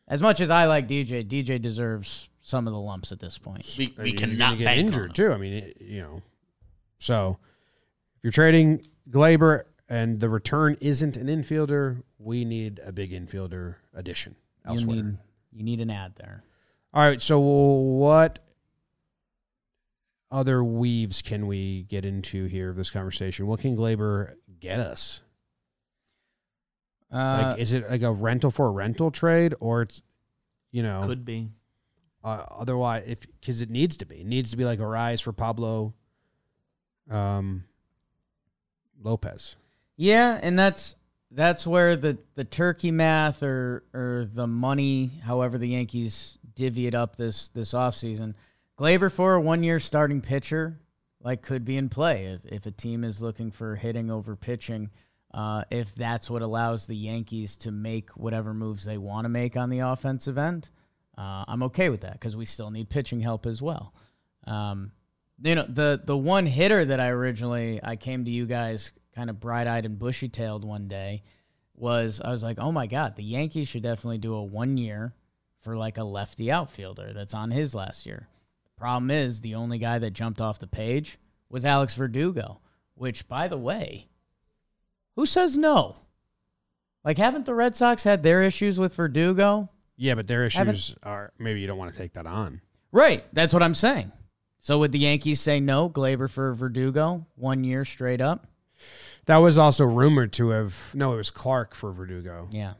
[0.09, 3.65] as much as I like DJ, DJ deserves some of the lumps at this point.
[3.79, 5.13] We, I we cannot get bank injured him.
[5.13, 5.33] too.
[5.33, 6.23] I mean, it, you know.
[6.99, 7.39] So,
[8.17, 13.77] if you're trading Gleyber and the return isn't an infielder, we need a big infielder
[13.95, 14.97] addition You elsewhere.
[14.97, 15.19] need
[15.53, 16.43] you need an ad there.
[16.95, 17.21] All right.
[17.21, 18.39] So, what
[20.31, 23.47] other weaves can we get into here of this conversation?
[23.47, 25.23] What can Gleyber get us?
[27.13, 30.01] Uh, Like, is it like a rental for a rental trade, or it's,
[30.71, 31.51] you know, Could be.
[32.25, 35.33] uh, otherwise, if because it needs to be, it needs to be like Arraez for
[35.33, 35.93] Pablo,
[37.11, 37.65] um,
[39.03, 39.57] Lopez.
[39.97, 40.97] yeah, and that's
[41.31, 46.95] that's where the, the turkey math or or the money, however the Yankees divvy it
[46.95, 48.35] up this this offseason.
[48.79, 50.79] Gleyber for a one year starting pitcher,
[51.23, 54.91] like could be in play if, if a team is looking for hitting over pitching.
[55.35, 59.57] Uh, if that's what allows the Yankees to make whatever moves they want to make
[59.57, 60.69] on the offensive end,
[61.17, 63.95] uh, I'm okay with that because we still need pitching help as well.
[64.47, 64.93] Um,
[65.43, 69.31] you know, the the one hitter that I originally I came to you guys kind
[69.31, 71.23] of bright eyed and bushy tailed one day
[71.75, 75.15] was I was like, oh my god, the Yankees should definitely do a one year
[75.61, 78.29] for like a lefty outfielder that's on his last year.
[78.65, 81.19] The problem is the only guy that jumped off the page
[81.49, 82.61] was Alex Verdugo,
[82.95, 84.09] which by the way,
[85.17, 85.97] who says no?
[87.05, 89.69] Like haven't the Red Sox had their issues with Verdugo?
[89.97, 92.61] Yeah, but their Haven't- issues are maybe you don't want to take that on.
[92.93, 94.13] Right, that's what I'm saying.
[94.59, 98.47] So would the Yankees say no, Gleyber for Verdugo, one year straight up?
[99.27, 102.75] That was also rumored to have no, it was Clark for Verdugo Yeah.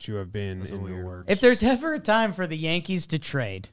[0.00, 1.30] to have been That's a in the works.
[1.30, 3.68] If there's ever a time for the Yankees to trade,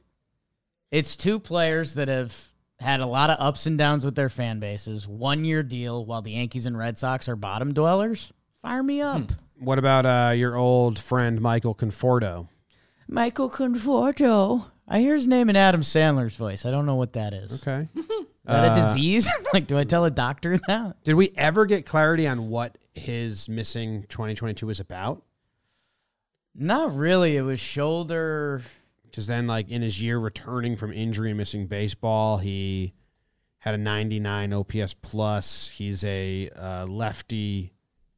[0.90, 2.48] it's two players that have
[2.80, 5.06] had a lot of ups and downs with their fan bases.
[5.06, 8.32] One year deal while the Yankees and Red Sox are bottom dwellers.
[8.62, 9.32] Fire me up.
[9.58, 12.48] what about uh, your old friend Michael Conforto?
[13.08, 14.66] Michael Conforto.
[14.86, 16.64] I hear his name in Adam Sandler's voice.
[16.64, 17.50] I don't know what that is.
[17.52, 17.88] Is Okay.
[18.44, 19.28] that a Uh, disease?
[19.52, 21.02] like, do I tell a doctor that?
[21.04, 25.22] Did we ever get clarity on what his missing 2022 was about?
[26.54, 27.36] Not really.
[27.36, 28.62] It was shoulder.
[29.10, 32.94] Because then, like in his year returning from injury and missing baseball, he
[33.58, 35.68] had a 99 OPS plus.
[35.68, 37.72] He's a uh, lefty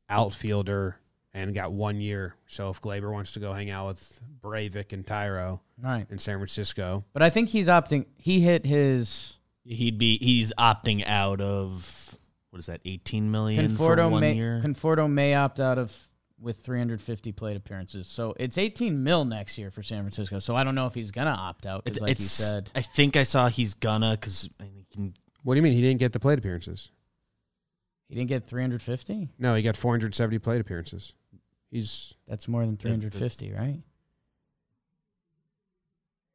[0.08, 0.96] outfielder
[1.32, 2.34] and got one year.
[2.46, 6.06] So if Gleyber wants to go hang out with Bravik and Tyro Right.
[6.10, 8.06] in San Francisco, But I think he's opting.
[8.16, 12.18] He hit his He'd be he's opting out of
[12.50, 14.60] what is that, eighteen million for Conforto one may year?
[14.64, 16.09] Conforto may opt out of
[16.40, 18.06] with 350 plate appearances.
[18.06, 20.38] So it's 18 mil next year for San Francisco.
[20.38, 21.82] So I don't know if he's gonna opt out.
[21.84, 25.54] It's, like it's you said, I think I saw he's gonna because I think what
[25.54, 26.90] do you mean he didn't get the plate appearances?
[28.08, 29.28] he didn't get 350.
[29.38, 31.14] No, he got 470 plate appearances.
[31.70, 33.80] He's That's more than that's- 350, right?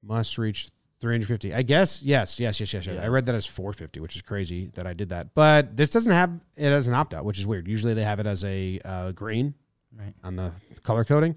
[0.01, 0.69] must reach
[1.01, 1.53] 350.
[1.53, 2.85] I guess yes, yes, yes, yes.
[2.85, 2.95] yes.
[2.95, 3.03] Yeah.
[3.03, 5.33] I read that as 450, which is crazy that I did that.
[5.33, 7.67] But this doesn't have it as an opt out, which is weird.
[7.67, 9.55] Usually they have it as a uh, green
[9.97, 10.13] Right.
[10.23, 10.51] on the
[10.83, 11.35] color coding.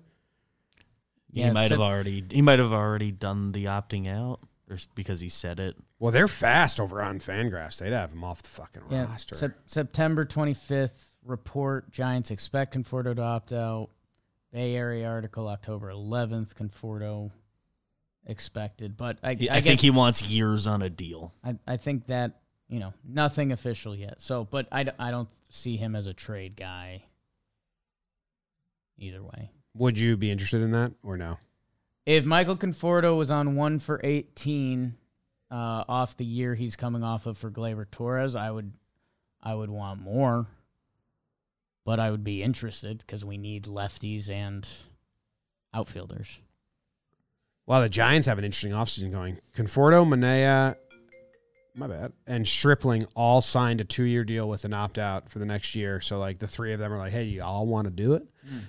[1.35, 4.41] he might have already he might have already done the opting out
[4.71, 5.77] or because he said it.
[5.99, 7.79] Well, they're fast over on Fangraphs.
[7.79, 9.05] They'd have him off the fucking Yeah.
[9.05, 9.35] roster.
[9.35, 13.91] Sep- September 25th report: Giants expect Conforto to opt out.
[14.53, 16.55] Bay Area article October 11th.
[16.55, 17.31] Conforto
[18.27, 21.33] expected, but I, He- I, I, think he wants years on a deal.
[21.45, 24.21] I, I think that you know nothing official yet.
[24.21, 27.05] So, but I, d- I don't see him as a trade guy.
[28.99, 31.39] Either way, Would you be interested in that or no?
[32.07, 34.97] if Michael Conforto was on one for eighteen
[35.51, 38.73] uh, off the year he's coming off of for Gleyber Torres, I would
[39.43, 40.47] I would want more.
[41.85, 44.69] But I would be interested because we need lefties and
[45.73, 46.39] outfielders.
[47.67, 49.39] Well, the Giants have an interesting offseason going.
[49.57, 50.77] Conforto, Manea,
[51.79, 55.39] my bad, and Stripling all signed a two year deal with an opt out for
[55.39, 56.01] the next year.
[56.01, 58.27] So, like, the three of them are like, hey, you all want to do it?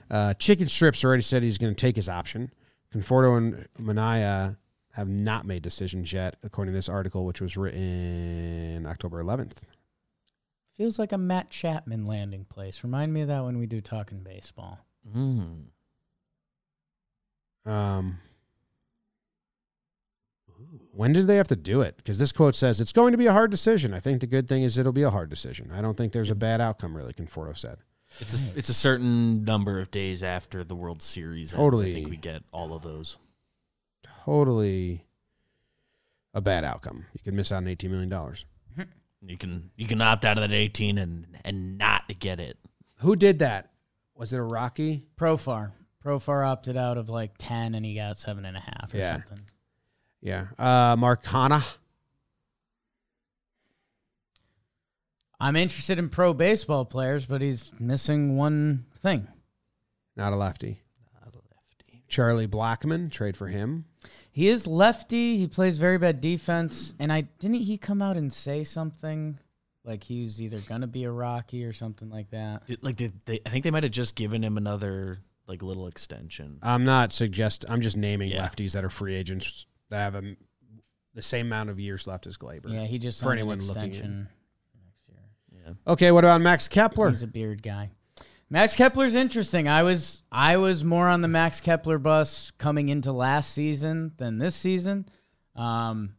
[0.10, 2.52] Uh, Chicken Strips already said he's going to take his option.
[2.94, 4.58] Conforto and Manea
[4.94, 9.64] have not made decisions yet, according to this article, which was written October 11th.
[10.76, 12.84] Feels like a Matt Chapman landing place.
[12.84, 14.80] Remind me of that when we do talking baseball.
[15.16, 15.66] Mm.
[17.66, 18.20] Um,
[21.00, 21.96] when did they have to do it?
[21.96, 23.94] Because this quote says it's going to be a hard decision.
[23.94, 25.72] I think the good thing is it'll be a hard decision.
[25.74, 27.14] I don't think there's a bad outcome, really.
[27.14, 27.78] Conforto said.
[28.20, 31.54] It's a, it's a certain number of days after the World Series.
[31.54, 31.62] ends.
[31.64, 31.92] Totally.
[31.92, 33.18] I think we get all of those.
[34.26, 35.06] Totally
[36.34, 37.06] a bad outcome.
[37.14, 38.46] You could miss out on eighteen million dollars.
[39.22, 42.58] You can you can opt out of that eighteen and and not get it.
[43.00, 43.72] Who did that?
[44.16, 45.06] Was it a Rocky?
[45.18, 45.72] Profar.
[46.04, 49.18] Profar opted out of like 10 and he got seven and a half or Yeah.
[49.18, 49.42] something.
[50.22, 50.48] Yeah.
[50.58, 51.64] Uh, Marcana.
[55.40, 59.28] I'm interested in pro baseball players, but he's missing one thing.
[60.18, 60.82] Not a lefty.
[61.14, 62.04] Not a lefty.
[62.10, 63.10] Charlie Blackmon.
[63.10, 63.86] Trade for him.
[64.32, 65.38] He is lefty.
[65.38, 66.94] He plays very bad defense.
[67.00, 69.40] And I didn't he come out and say something
[69.86, 72.68] like he's either gonna be a Rocky or something like that.
[72.68, 73.40] Did- Like did they?
[73.46, 76.60] I think they might have just given him another like little extension.
[76.62, 77.64] I'm not suggest.
[77.70, 78.46] I'm just naming Yeah.
[78.46, 80.36] lefties that are free agents that have a,
[81.14, 82.72] the same amount of years left as Gleyber.
[82.72, 84.28] Yeah, he just For anyone an looking in.
[84.86, 85.18] next year.
[85.66, 85.92] Yeah.
[85.92, 86.12] Okay.
[86.12, 87.10] What about Max Kepler?
[87.10, 87.92] He's a beard guy.
[88.52, 89.68] Max Kepler's interesting.
[89.68, 94.40] I was I was more on the Max Kepler bus coming into last season than
[94.40, 95.08] this season.
[95.56, 96.16] Um,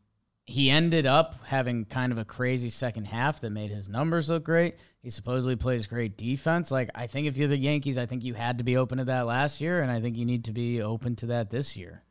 [0.46, 4.44] he ended up having kind of a crazy second half that made his numbers look
[4.44, 4.76] great.
[5.02, 6.70] He supposedly plays great defense.
[6.70, 9.04] Like I think if you're the Yankees, I think you had to be open to
[9.06, 12.02] that last year, and I think you need to be open to that this year.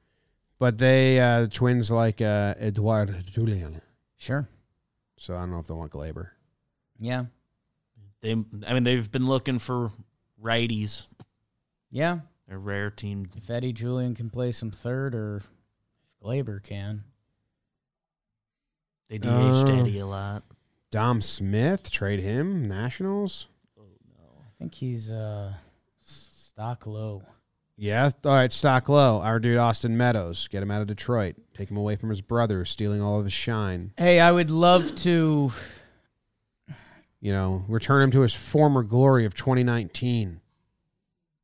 [0.60, 3.82] But they uh, twins like uh, Edouard Julien.
[4.18, 4.48] Sure.
[5.18, 6.30] So I don't know if they want Gleyber.
[7.00, 7.26] Yeah.
[8.22, 9.92] They I mean they've been looking for
[10.44, 11.08] righties.
[11.92, 12.20] Yeah.
[12.52, 13.30] A rare team.
[13.38, 15.48] If Eddie Julien can play some third, or if
[16.24, 17.04] Gleyber can.
[19.10, 20.44] They DH'd Uh, Eddie a lot.
[20.92, 22.68] Dom Smith, trade him.
[22.68, 23.48] Nationals.
[23.78, 23.84] Oh
[24.18, 25.54] no, I think he's uh
[26.00, 27.24] stock low.
[27.80, 28.10] Yeah.
[28.26, 28.52] All right.
[28.52, 29.22] Stock low.
[29.22, 30.50] Our dude Austin Meadows.
[30.50, 31.38] Get him out of Detroit.
[31.54, 33.94] Take him away from his brother, stealing all of his shine.
[33.98, 35.52] Hey, I would love to.
[37.22, 40.40] You know, return him to his former glory of 2019.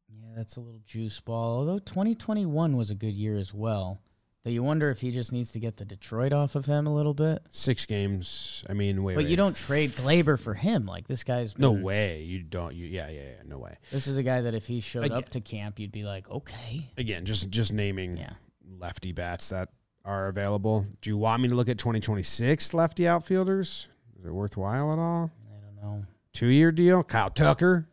[0.09, 1.59] Yeah, that's a little juice ball.
[1.59, 3.99] Although 2021 was a good year as well.
[4.45, 6.93] Though you wonder if he just needs to get the Detroit off of him a
[6.93, 7.41] little bit.
[7.49, 8.63] Six games.
[8.69, 9.15] I mean, wait.
[9.15, 9.31] But wait.
[9.31, 10.85] you don't trade Gleyber for him.
[10.85, 12.21] Like this guy's No been- way.
[12.21, 12.75] You don't.
[12.75, 12.85] You.
[12.85, 13.09] Yeah.
[13.09, 13.21] Yeah.
[13.21, 13.41] Yeah.
[13.47, 13.75] No way.
[13.91, 16.29] This is a guy that if he showed Again- up to camp, you'd be like,
[16.29, 18.33] okay, Again, just just naming yeah.
[18.79, 19.69] lefty bats that
[20.05, 20.85] are available.
[21.01, 23.89] Do you want me to look at 2026 lefty outfielders?
[24.19, 25.31] Is it worthwhile at all?
[25.51, 26.05] I don't know.
[26.33, 27.01] Two year deal.
[27.01, 27.87] Kyle Tucker,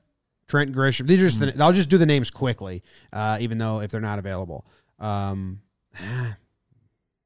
[0.46, 1.07] Trent Grisham.
[1.07, 4.03] These are just the, I'll just do the names quickly, uh, even though if they're
[4.03, 4.66] not available.
[4.98, 5.62] Um,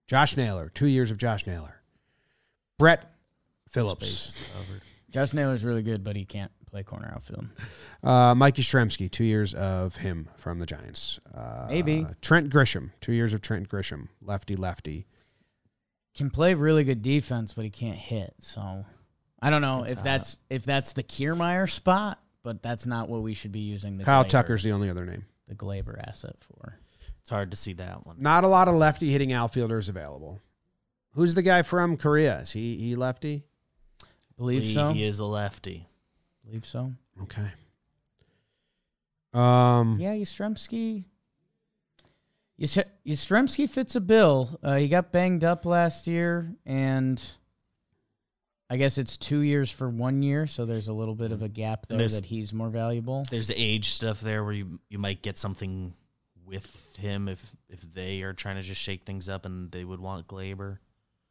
[0.06, 1.76] Josh Naylor, two years of Josh Naylor.
[2.78, 3.10] Brett
[3.68, 4.52] Phillips.
[5.10, 7.46] Josh Naylor's really good, but he can't play corner outfield.
[8.04, 11.18] uh, Mikey Stremski, two years of him from the Giants.
[11.34, 12.06] Uh, Maybe.
[12.20, 15.06] Trent Grisham, two years of Trent Grisham, lefty lefty.
[16.16, 18.34] Can play really good defense, but he can't hit.
[18.40, 18.84] So
[19.40, 20.04] I don't know That's if hot.
[20.04, 24.04] that's if that's the Kiermaier spot, but that's not what we should be using the
[24.04, 25.24] Kyle Gleyber- Tucker's the only other name.
[25.48, 26.78] the Gleyber asset for.
[27.26, 28.14] It's hard to see that one.
[28.20, 30.40] Not a lot of lefty hitting outfielders available.
[31.14, 32.38] Who's the guy from Korea?
[32.42, 33.42] Is he he lefty?
[34.38, 34.92] Believe He- so.
[34.92, 35.88] He is a lefty.
[36.44, 36.92] Believe so.
[37.22, 37.48] Okay.
[39.34, 39.96] Um.
[39.98, 41.02] Yeah, Yastrzemski.
[42.58, 44.60] Yas- Yastrzemski fits a bill.
[44.62, 47.20] Uh, he got banged up last year, and
[48.70, 51.48] I guess it's two years for one year, so there's a little bit of a
[51.48, 53.24] gap there This- that he's more valuable.
[53.28, 55.92] There's age stuff there where you you might get something
[56.46, 60.00] with him if if they are trying to just shake things up and they would
[60.00, 60.78] want Gleyber.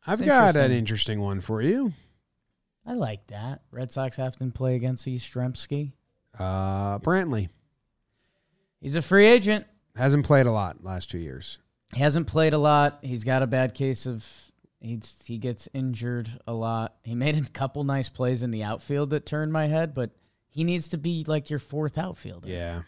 [0.05, 0.77] I've It's got an interesting.
[0.77, 1.93] interesting one for you.
[2.85, 3.61] I like that.
[3.71, 5.93] Red Sox have to play against Yastrzemski.
[6.37, 7.49] Uh, Brantley
[8.81, 9.65] He's a free agent.
[9.95, 11.57] hasn't played a lot last two years.
[11.95, 12.99] He hasn't played a lot.
[13.01, 14.23] He's got a bad case of
[14.79, 16.95] he's he gets injured a lot.
[17.03, 20.11] He made a couple nice plays in the outfield that turned my head, but
[20.49, 22.47] he needs to be like your fourth outfielder.
[22.47, 22.81] Yeah,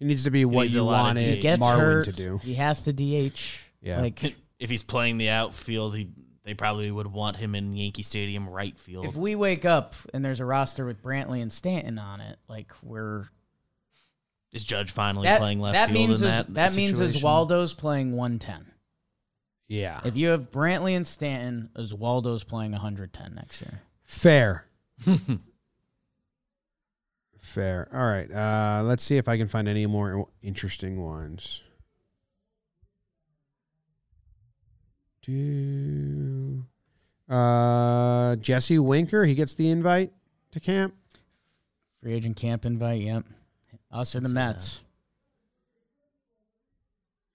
[0.00, 2.04] he needs to be what needs you a lot of wanted He gets Marwin hurt.
[2.06, 2.40] to do.
[2.42, 3.38] He has to DH.
[3.80, 4.00] Yeah.
[4.00, 6.08] Like If he's playing the outfield, he
[6.44, 9.04] they probably would want him in Yankee Stadium right field.
[9.04, 12.72] if we wake up and there's a roster with Brantley and Stanton on it, like
[12.82, 13.28] we're
[14.52, 16.54] is Judge finally that, playing left that field means in as, that?
[16.54, 17.20] that means situation?
[17.20, 18.66] Oswaldo's playing 110.
[19.68, 23.80] Yeah, If you have Brantley and Stanton, Oswaldo's playing 110 next year.
[24.02, 24.64] fair.
[27.40, 27.88] Fair.
[27.92, 28.30] All right.
[28.30, 31.62] Uh, let's see if I can find any more interesting ones.
[35.22, 36.64] Do
[37.28, 39.24] uh, Jesse Winker?
[39.24, 40.12] He gets the invite
[40.52, 40.94] to camp.
[42.02, 43.24] Free agent camp invite, yep.
[43.90, 44.80] Us or the see Mets.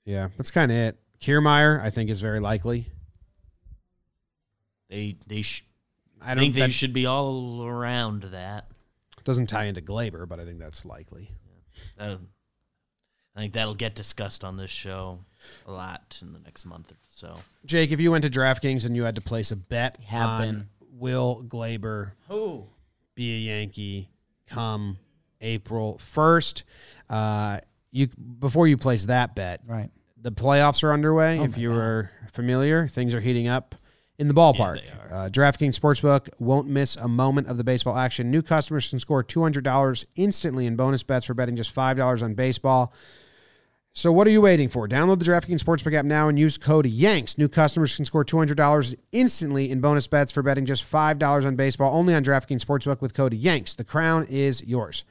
[0.06, 0.98] Yeah, that's kind of it.
[1.20, 2.88] Kiermaier, I think, is very likely.
[4.90, 5.66] They they sh-
[6.22, 8.68] I I don't think they should be all around that.
[9.26, 11.32] Doesn't tie into Gleyber, but I think that's likely.
[12.00, 12.16] Uh,
[13.36, 15.20] I think that'll get discussed on this show
[15.68, 17.40] a lot in the next month or so.
[17.66, 20.42] Jake, if you went to DraftKings and you had to place a bet Have on
[20.42, 20.68] been.
[20.92, 22.68] Will Gleyber Who?
[23.16, 24.10] be a Yankee
[24.48, 24.98] come
[25.42, 26.64] April first,
[27.10, 27.60] uh,
[27.92, 29.90] you before you place that bet, Right.
[30.22, 31.40] the playoffs are underway.
[31.40, 31.76] Oh if my you God.
[31.76, 33.76] were familiar, things are heating up
[34.18, 34.82] in the ballpark.
[35.12, 35.14] are.
[35.14, 38.32] uh, DraftKings Sportsbook won't miss a moment of the baseball action.
[38.32, 42.94] New customers can score $200 instantly in bonus bets for betting just $5 on baseball.
[43.98, 44.90] So what are you waiting for?
[44.90, 47.38] Download the DraftKings Sportsbook app now and use code YANKS.
[47.38, 51.96] New customers can score $200 instantly in bonus bets for betting just $5 on baseball
[51.98, 53.78] only on DraftKings Sportsbook with code YANKS.
[53.78, 55.06] The crown is yours.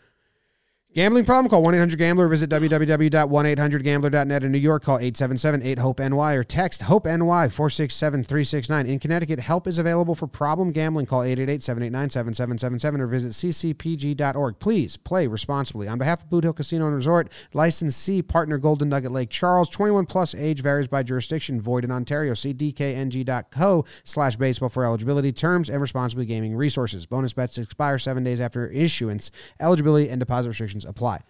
[0.95, 1.51] Gambling problem?
[1.51, 2.28] Call 1-800-GAMBLER.
[2.28, 4.45] Visit www.1800gambler.net.
[4.45, 8.86] In New York, call 877-8-HOPE-NY or text HOPE-NY 467-369.
[8.86, 11.07] In Connecticut, help is available for problem gambling.
[11.07, 14.61] Call 888-789-7777 or visit ccpg.org.
[14.61, 15.88] Please play responsibly.
[15.88, 20.07] On behalf of Boot Hill Casino and Resort, licensee partner Golden Nugget Lake Charles, 21
[20.07, 22.34] plus age varies by jurisdiction, void in Ontario.
[22.34, 27.05] See dkng.co slash baseball for eligibility, terms, and responsibly gaming resources.
[27.05, 29.32] Bonus bets expire seven days after issuance.
[29.59, 31.20] Eligibility and deposit restrictions apply.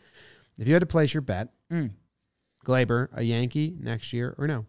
[0.59, 1.91] If you had to place your bet, mm.
[2.65, 4.67] Gleyber, a Yankee next year or no?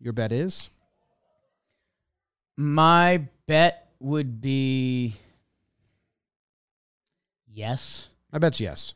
[0.00, 0.70] Your bet is?
[2.56, 5.14] My bet would be
[7.52, 8.08] yes.
[8.32, 8.94] I bet's yes.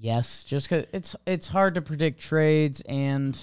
[0.00, 3.38] Yes, just cuz it's it's hard to predict trades and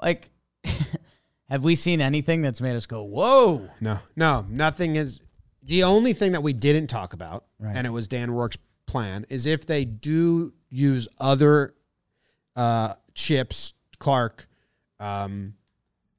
[0.00, 0.30] like
[1.48, 5.20] have we seen anything that's made us go, "Whoa." No, no, nothing is.
[5.62, 7.74] The only thing that we didn't talk about, Right.
[7.76, 8.56] and it was Dan Rourke's
[8.86, 11.74] plan, is if they do use other
[12.54, 14.46] uh, chips, Clark,
[15.00, 15.54] um,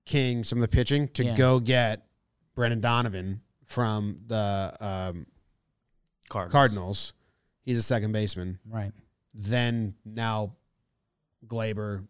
[0.05, 1.35] King, some of the pitching to Yeah.
[1.35, 2.05] go get
[2.55, 5.25] Brendan Donovan from the um,
[6.29, 6.51] Cardinals.
[6.51, 7.13] Cardinals.
[7.63, 8.59] He's a second baseman.
[8.69, 8.91] Right.
[9.33, 10.55] Then now
[11.45, 12.05] Glaber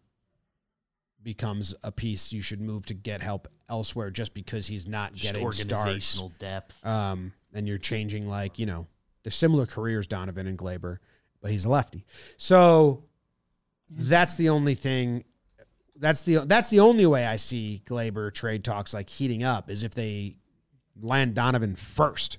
[1.22, 5.34] becomes a piece you should move to get help elsewhere just because he's not Just
[5.34, 6.22] getting starts.
[6.38, 6.84] depth.
[6.86, 8.86] Um, and you're changing like you know
[9.28, 10.98] they're similar careers, Donovan and Gleyber,
[11.42, 12.06] but he's a lefty.
[12.38, 13.04] So
[13.90, 15.24] that's the only thing.
[15.96, 19.84] That's the that's the only way I see Gleyber trade talks like heating up is
[19.84, 20.38] if they
[20.98, 22.38] land Donovan first.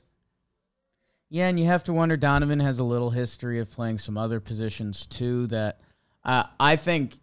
[1.29, 2.17] Yeah, and you have to wonder.
[2.17, 5.45] Donovan has a little history of playing some other positions too.
[5.47, 5.81] That
[6.23, 7.19] uh, I think.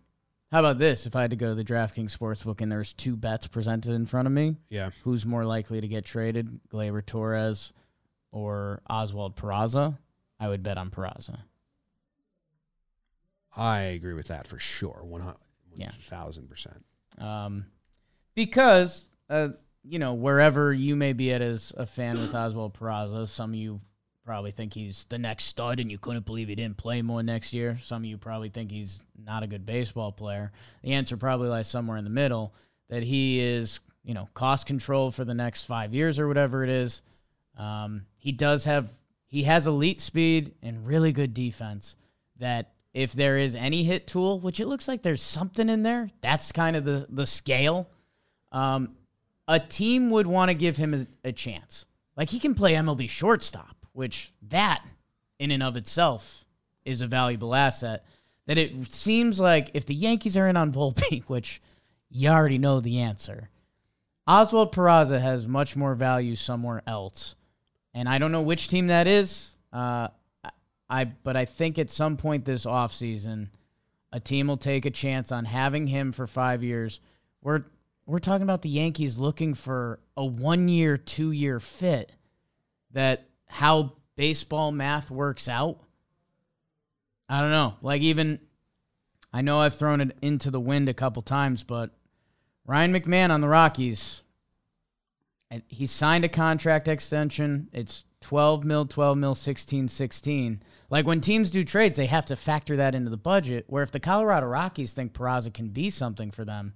[0.52, 1.06] How about this?
[1.06, 4.06] If I had to go to the DraftKings sportsbook and there's two bets presented in
[4.06, 7.72] front of me, Yeah, who's more likely to get traded, Gleyber Torres
[8.36, 9.96] or Oswald Peraza?
[10.38, 11.38] I would bet on Peraza.
[13.56, 15.00] I agree with that for sure.
[15.02, 15.22] One
[15.74, 15.88] Yeah.
[15.90, 16.84] thousand percent.
[17.18, 17.66] Um,
[18.34, 19.48] because uh,
[19.82, 23.56] you know wherever you may be at as a fan with Oswald Peraza, some of
[23.56, 23.80] you
[24.26, 27.52] probably think he's the next stud, and you couldn't believe he didn't play more next
[27.54, 27.78] year.
[27.82, 30.52] Some of you probably think he's not a good baseball player.
[30.82, 32.52] The answer probably lies somewhere in the middle.
[32.88, 36.70] That he is, you know, cost control for the next five years or whatever it
[36.70, 37.02] is.
[37.56, 38.88] Um, he does have
[39.26, 41.96] he has elite speed and really good defense.
[42.38, 46.08] That if there is any hit tool, which it looks like there's something in there,
[46.20, 47.88] that's kind of the the scale.
[48.52, 48.96] Um,
[49.48, 51.86] a team would want to give him a, a chance.
[52.16, 54.82] Like he can play MLB shortstop, which that
[55.38, 56.44] in and of itself
[56.84, 58.04] is a valuable asset.
[58.46, 61.60] That it seems like if the Yankees are in on Volpe, which
[62.08, 63.50] you already know the answer,
[64.26, 67.36] Oswald Peraza has much more value somewhere else,
[67.96, 69.56] and I don't know which team that is.
[69.72, 70.08] Uh,
[70.88, 73.48] I- but I think at some point this offseason,
[74.12, 77.00] a team will take a chance on having him for five years.
[77.42, 77.64] We're
[78.04, 82.12] we're talking about the Yankees looking for a one year, two year fit.
[82.92, 85.80] That how baseball math works out.
[87.28, 87.74] I don't know.
[87.82, 88.38] Like even
[89.32, 91.90] I know I've thrown it into the wind a couple times, but
[92.64, 94.22] Ryan McMahon on the Rockies,
[95.50, 97.68] and he signed a contract extension.
[97.72, 100.62] It's 12 mil, 12 mil, 16, 16.
[100.90, 103.64] Like when teams do trades, they have to factor that into the budget.
[103.68, 106.74] Where if the Colorado Rockies think Peraza can be something for them,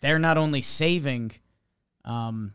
[0.00, 1.32] they're not only saving
[2.04, 2.54] um,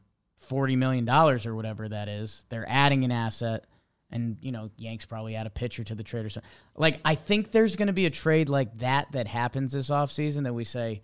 [0.49, 3.65] $40 million or whatever that is, they're adding an asset.
[4.11, 6.49] And, you know, Yanks probably add a pitcher to the trade or something.
[6.75, 10.43] Like, I think there's going to be a trade like that that happens this offseason
[10.43, 11.01] that we say,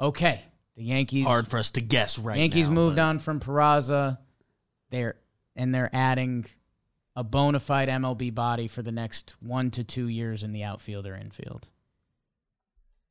[0.00, 0.42] okay,
[0.76, 1.24] the Yankees.
[1.26, 4.18] Hard for us to guess right Yankees now, moved but on from Peraza.
[4.90, 5.16] They're
[5.56, 6.46] and they're adding
[7.16, 11.06] a bona fide MLB body for the next one to two years in the outfield
[11.06, 11.68] or infield.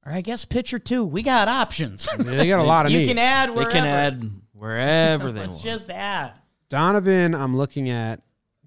[0.05, 1.03] Or I guess pitcher too.
[1.03, 2.07] We got options.
[2.18, 3.10] They got a lot of you needs.
[3.10, 5.64] can add They can add wherever they Let's want.
[5.64, 6.32] just add.
[6.70, 8.22] Donovan, I'm looking at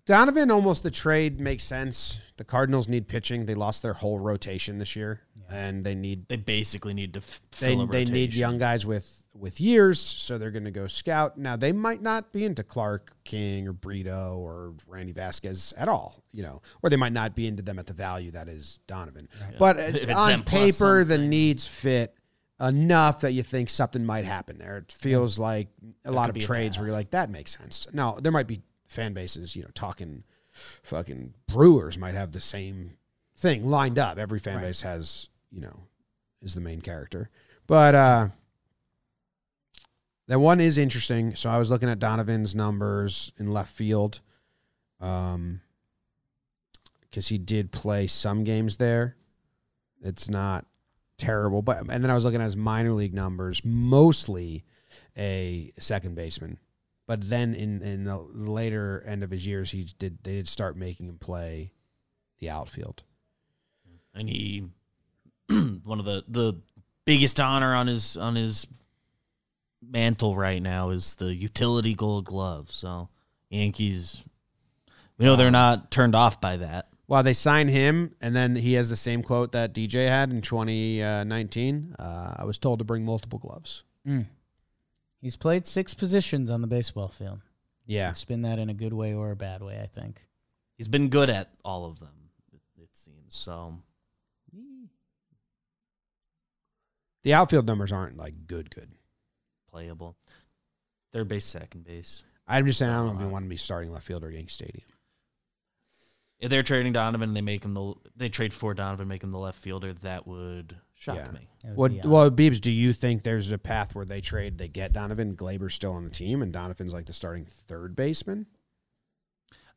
[0.06, 0.50] Donovan.
[0.50, 2.20] Almost the trade makes sense.
[2.36, 3.46] The Cardinals need pitching.
[3.46, 5.20] They lost their whole rotation this year,
[5.52, 9.60] and they need they basically need to f- they, they need young guys with with
[9.60, 11.38] years, so they're going to go scout.
[11.38, 16.22] Now they might not be into Clark King or Brito or Randy Vasquez at all,
[16.32, 19.28] you know, or they might not be into them at the value that is Donovan.
[19.58, 22.14] But uh, on paper, the needs fit
[22.60, 24.76] enough that you think something might happen there.
[24.78, 25.68] It feels like
[26.04, 27.86] a lot of trades where you're like, that makes sense.
[27.92, 32.90] Now there might be fan bases, you know, talking fucking Brewers might have the same
[33.38, 34.18] thing lined up.
[34.18, 35.80] Every fan base has, you know,
[36.40, 37.30] is the main character.
[37.66, 38.28] But uh
[40.28, 41.34] that one is interesting.
[41.34, 44.20] So I was looking at Donovan's numbers in left field.
[45.00, 45.60] Um
[47.02, 49.16] because he did play some games there.
[50.02, 50.64] It's not
[51.18, 51.62] terrible.
[51.62, 54.64] But and then I was looking at his minor league numbers, mostly
[55.16, 56.58] a second baseman.
[57.06, 60.76] But then in, in the later end of his years, he did they did start
[60.76, 61.72] making him play
[62.38, 63.02] the outfield.
[64.14, 64.64] and he
[65.84, 66.54] one of the the
[67.04, 68.66] biggest honor on his on his
[69.82, 72.70] mantle right now is the utility gold glove.
[72.70, 73.08] So
[73.50, 74.22] Yankees,
[75.18, 76.88] we know they're not turned off by that.
[77.08, 80.40] Well, they sign him, and then he has the same quote that DJ had in
[80.40, 81.96] 2019.
[81.98, 83.82] Uh, I was told to bring multiple gloves.
[84.06, 84.26] Mm.
[85.20, 87.40] He's played six positions on the baseball field.
[87.86, 88.12] Yeah.
[88.12, 90.24] Spin that in a good way or a bad way, I think.
[90.78, 92.30] He's been good at all of them.
[92.52, 93.74] It, it seems so.
[97.22, 98.90] The outfield numbers aren't like good, good.
[99.70, 100.16] Playable.
[101.12, 102.24] Third base, second base.
[102.48, 104.34] I'm just saying, I don't know if you want to be starting left fielder at
[104.34, 104.84] Yankee Stadium.
[106.40, 109.30] If they're trading Donovan and they make him the they trade for Donovan, make him
[109.30, 111.30] the left fielder, that would shock Yeah.
[111.30, 111.48] me.
[111.62, 111.92] That would What?
[111.92, 112.06] be odd.
[112.08, 115.74] Well, Beebs, do you think there's a path where they trade, they get Donovan, Gleyber's
[115.74, 118.46] still on the team, and Donovan's like the starting third baseman?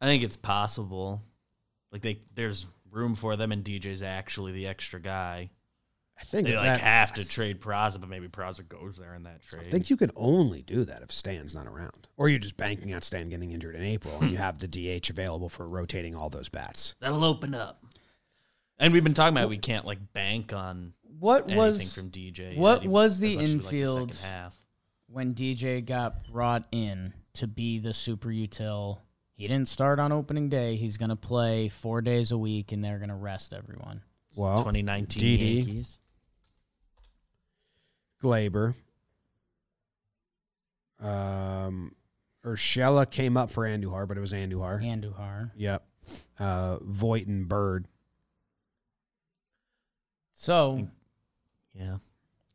[0.02, 1.22] I think it's possible.
[1.92, 5.52] Like they there's room for them and DJ's actually the extra guy.
[6.18, 9.24] I think They like that- have to trade Peraza, but maybe Peraza goes there in
[9.24, 9.68] that trade.
[9.68, 12.94] I think you can only do that if Stan's not around, or you're just banking
[12.94, 14.44] on Stan getting injured in April, and you hmm.
[14.44, 16.96] have the DH available for rotating all those bats.
[17.02, 17.84] That'll open up.
[18.80, 22.58] And we've been talking about we can't like bank on what anything was from DJ.
[22.58, 24.58] what yet, was the much as like infield- half.
[25.08, 29.00] when DJ got brought in to be the super util?
[29.34, 30.78] He didn't start on opening day.
[30.78, 34.02] He's going to play four days a week, and they're going to rest everyone.
[34.38, 35.56] Well, 2019 DD.
[35.56, 36.00] Yankees.
[38.26, 38.74] Gleyber,
[41.00, 41.94] um,
[42.44, 44.82] Urshela came up for Andujar, but it was Andujar.
[44.84, 45.52] Andujar.
[45.56, 45.86] Yep.
[46.40, 47.88] Uh, Voit and Bird.
[50.34, 50.88] So,
[51.74, 51.98] Yeah.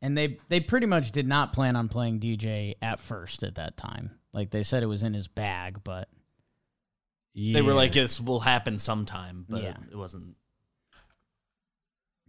[0.01, 3.77] and they they pretty much did not plan on playing DJ at first at that
[3.77, 4.11] time.
[4.33, 6.09] Like they said, it was in his bag, but
[7.33, 9.77] They were like, this will happen sometime, but Yeah.
[9.89, 10.35] it wasn't.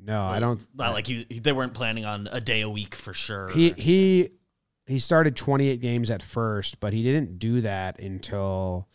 [0.04, 0.64] No, I don't.
[0.74, 3.48] Not like he, they weren't planning on a day a week for sure.
[3.48, 4.30] He he
[4.86, 8.88] he started 28 games at first, but he didn't do that until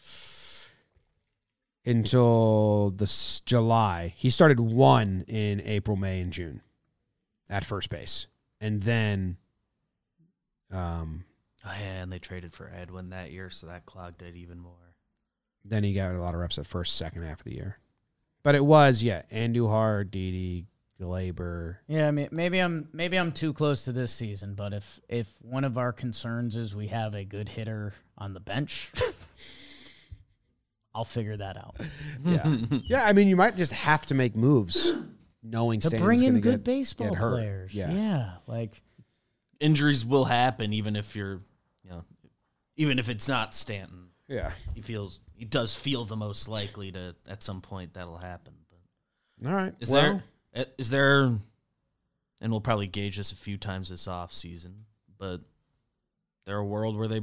[1.85, 4.13] until the July.
[4.15, 6.61] He started one in April, May, and June
[7.49, 8.27] at first base,
[8.59, 9.37] and then
[10.71, 11.23] um
[11.65, 14.93] Oh, yeah, and they traded for Edwin that year, so that clogged it even more.
[15.65, 17.77] then he got a lot of reps at first, second half of the year.
[18.43, 20.65] But it was yeah, Andujar, Didi,
[20.99, 21.77] Gleyber.
[21.87, 24.55] yeah, I mean, maybe I'm maybe I'm too close to this season.
[24.55, 28.39] But if if one of our concerns is we have a good hitter on the
[28.39, 28.91] bench,
[30.95, 31.75] I'll figure that out.
[32.25, 33.05] Yeah, yeah.
[33.05, 34.95] I mean, you might just have to make moves,
[35.43, 37.91] knowing To Stan's bring in gonna good get, baseball get players, Yeah.
[37.91, 38.81] yeah, like
[39.59, 41.41] Injuries will happen, even if you're,
[41.83, 42.03] you know,
[42.75, 44.09] even if it's not Stanton.
[44.27, 44.51] yeah.
[44.73, 48.53] He feels he does feel the most likely to at some point that'll happen.
[49.39, 49.73] But All right.
[49.79, 50.23] is well, there
[50.57, 51.23] Uh, is there,
[52.41, 54.85] and we'll probably gauge this a few times this off season,
[55.19, 55.41] but
[56.45, 57.21] there a world where they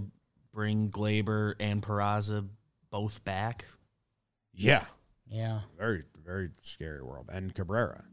[0.53, 2.47] bring Gleyber and Peraza
[2.91, 3.65] both back?
[4.55, 4.85] Yeah,
[5.27, 5.61] yeah.
[5.77, 7.29] very very scary world.
[7.33, 8.05] And Cabrera.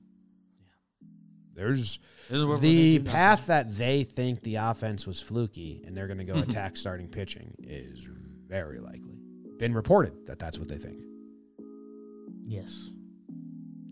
[1.54, 2.00] There's
[2.30, 6.18] There's a world the path that they think the offense was fluky, and they're going
[6.18, 8.10] to go attack starting pitching is
[8.48, 9.20] very likely.
[9.58, 11.04] Been reported that that's what they think.
[12.46, 12.90] Yes.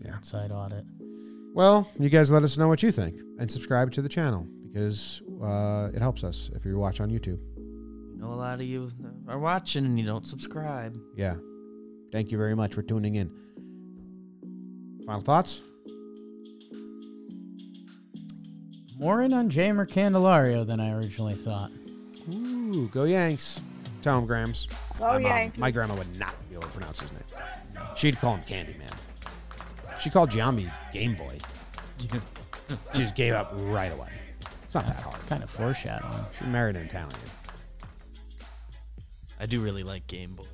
[0.04, 0.16] Yeah.
[0.16, 0.86] Outside audit.
[1.54, 5.22] Well, you guys let us know what you think and subscribe to the channel because
[5.44, 7.40] uh, it helps us if you watch on YouTube.
[7.58, 8.92] You know, a lot of you
[9.28, 10.98] are watching and you don't subscribe.
[11.16, 11.36] Yeah.
[12.12, 13.32] Thank you very much for tuning in.
[15.06, 15.62] Final thoughts?
[19.00, 21.72] More in on Jeimer Candelario than I originally thought.
[22.34, 23.62] Ooh, go Yanks.
[24.02, 24.68] Tell him, Grams.
[24.98, 25.58] Go my, mom- Yanks.
[25.58, 27.22] my grandma would not be able to pronounce his name.
[27.96, 28.94] She'd call him Candyman.
[30.00, 31.38] She called Giambi Game Boy.
[32.94, 34.12] she just gave up right away.
[34.64, 35.20] It's not that hard.
[35.28, 36.26] Kind of foreshadowing.
[36.38, 37.18] She married an Italian.
[39.40, 40.44] I do really like Game Boy.
[40.44, 40.49] Yeah.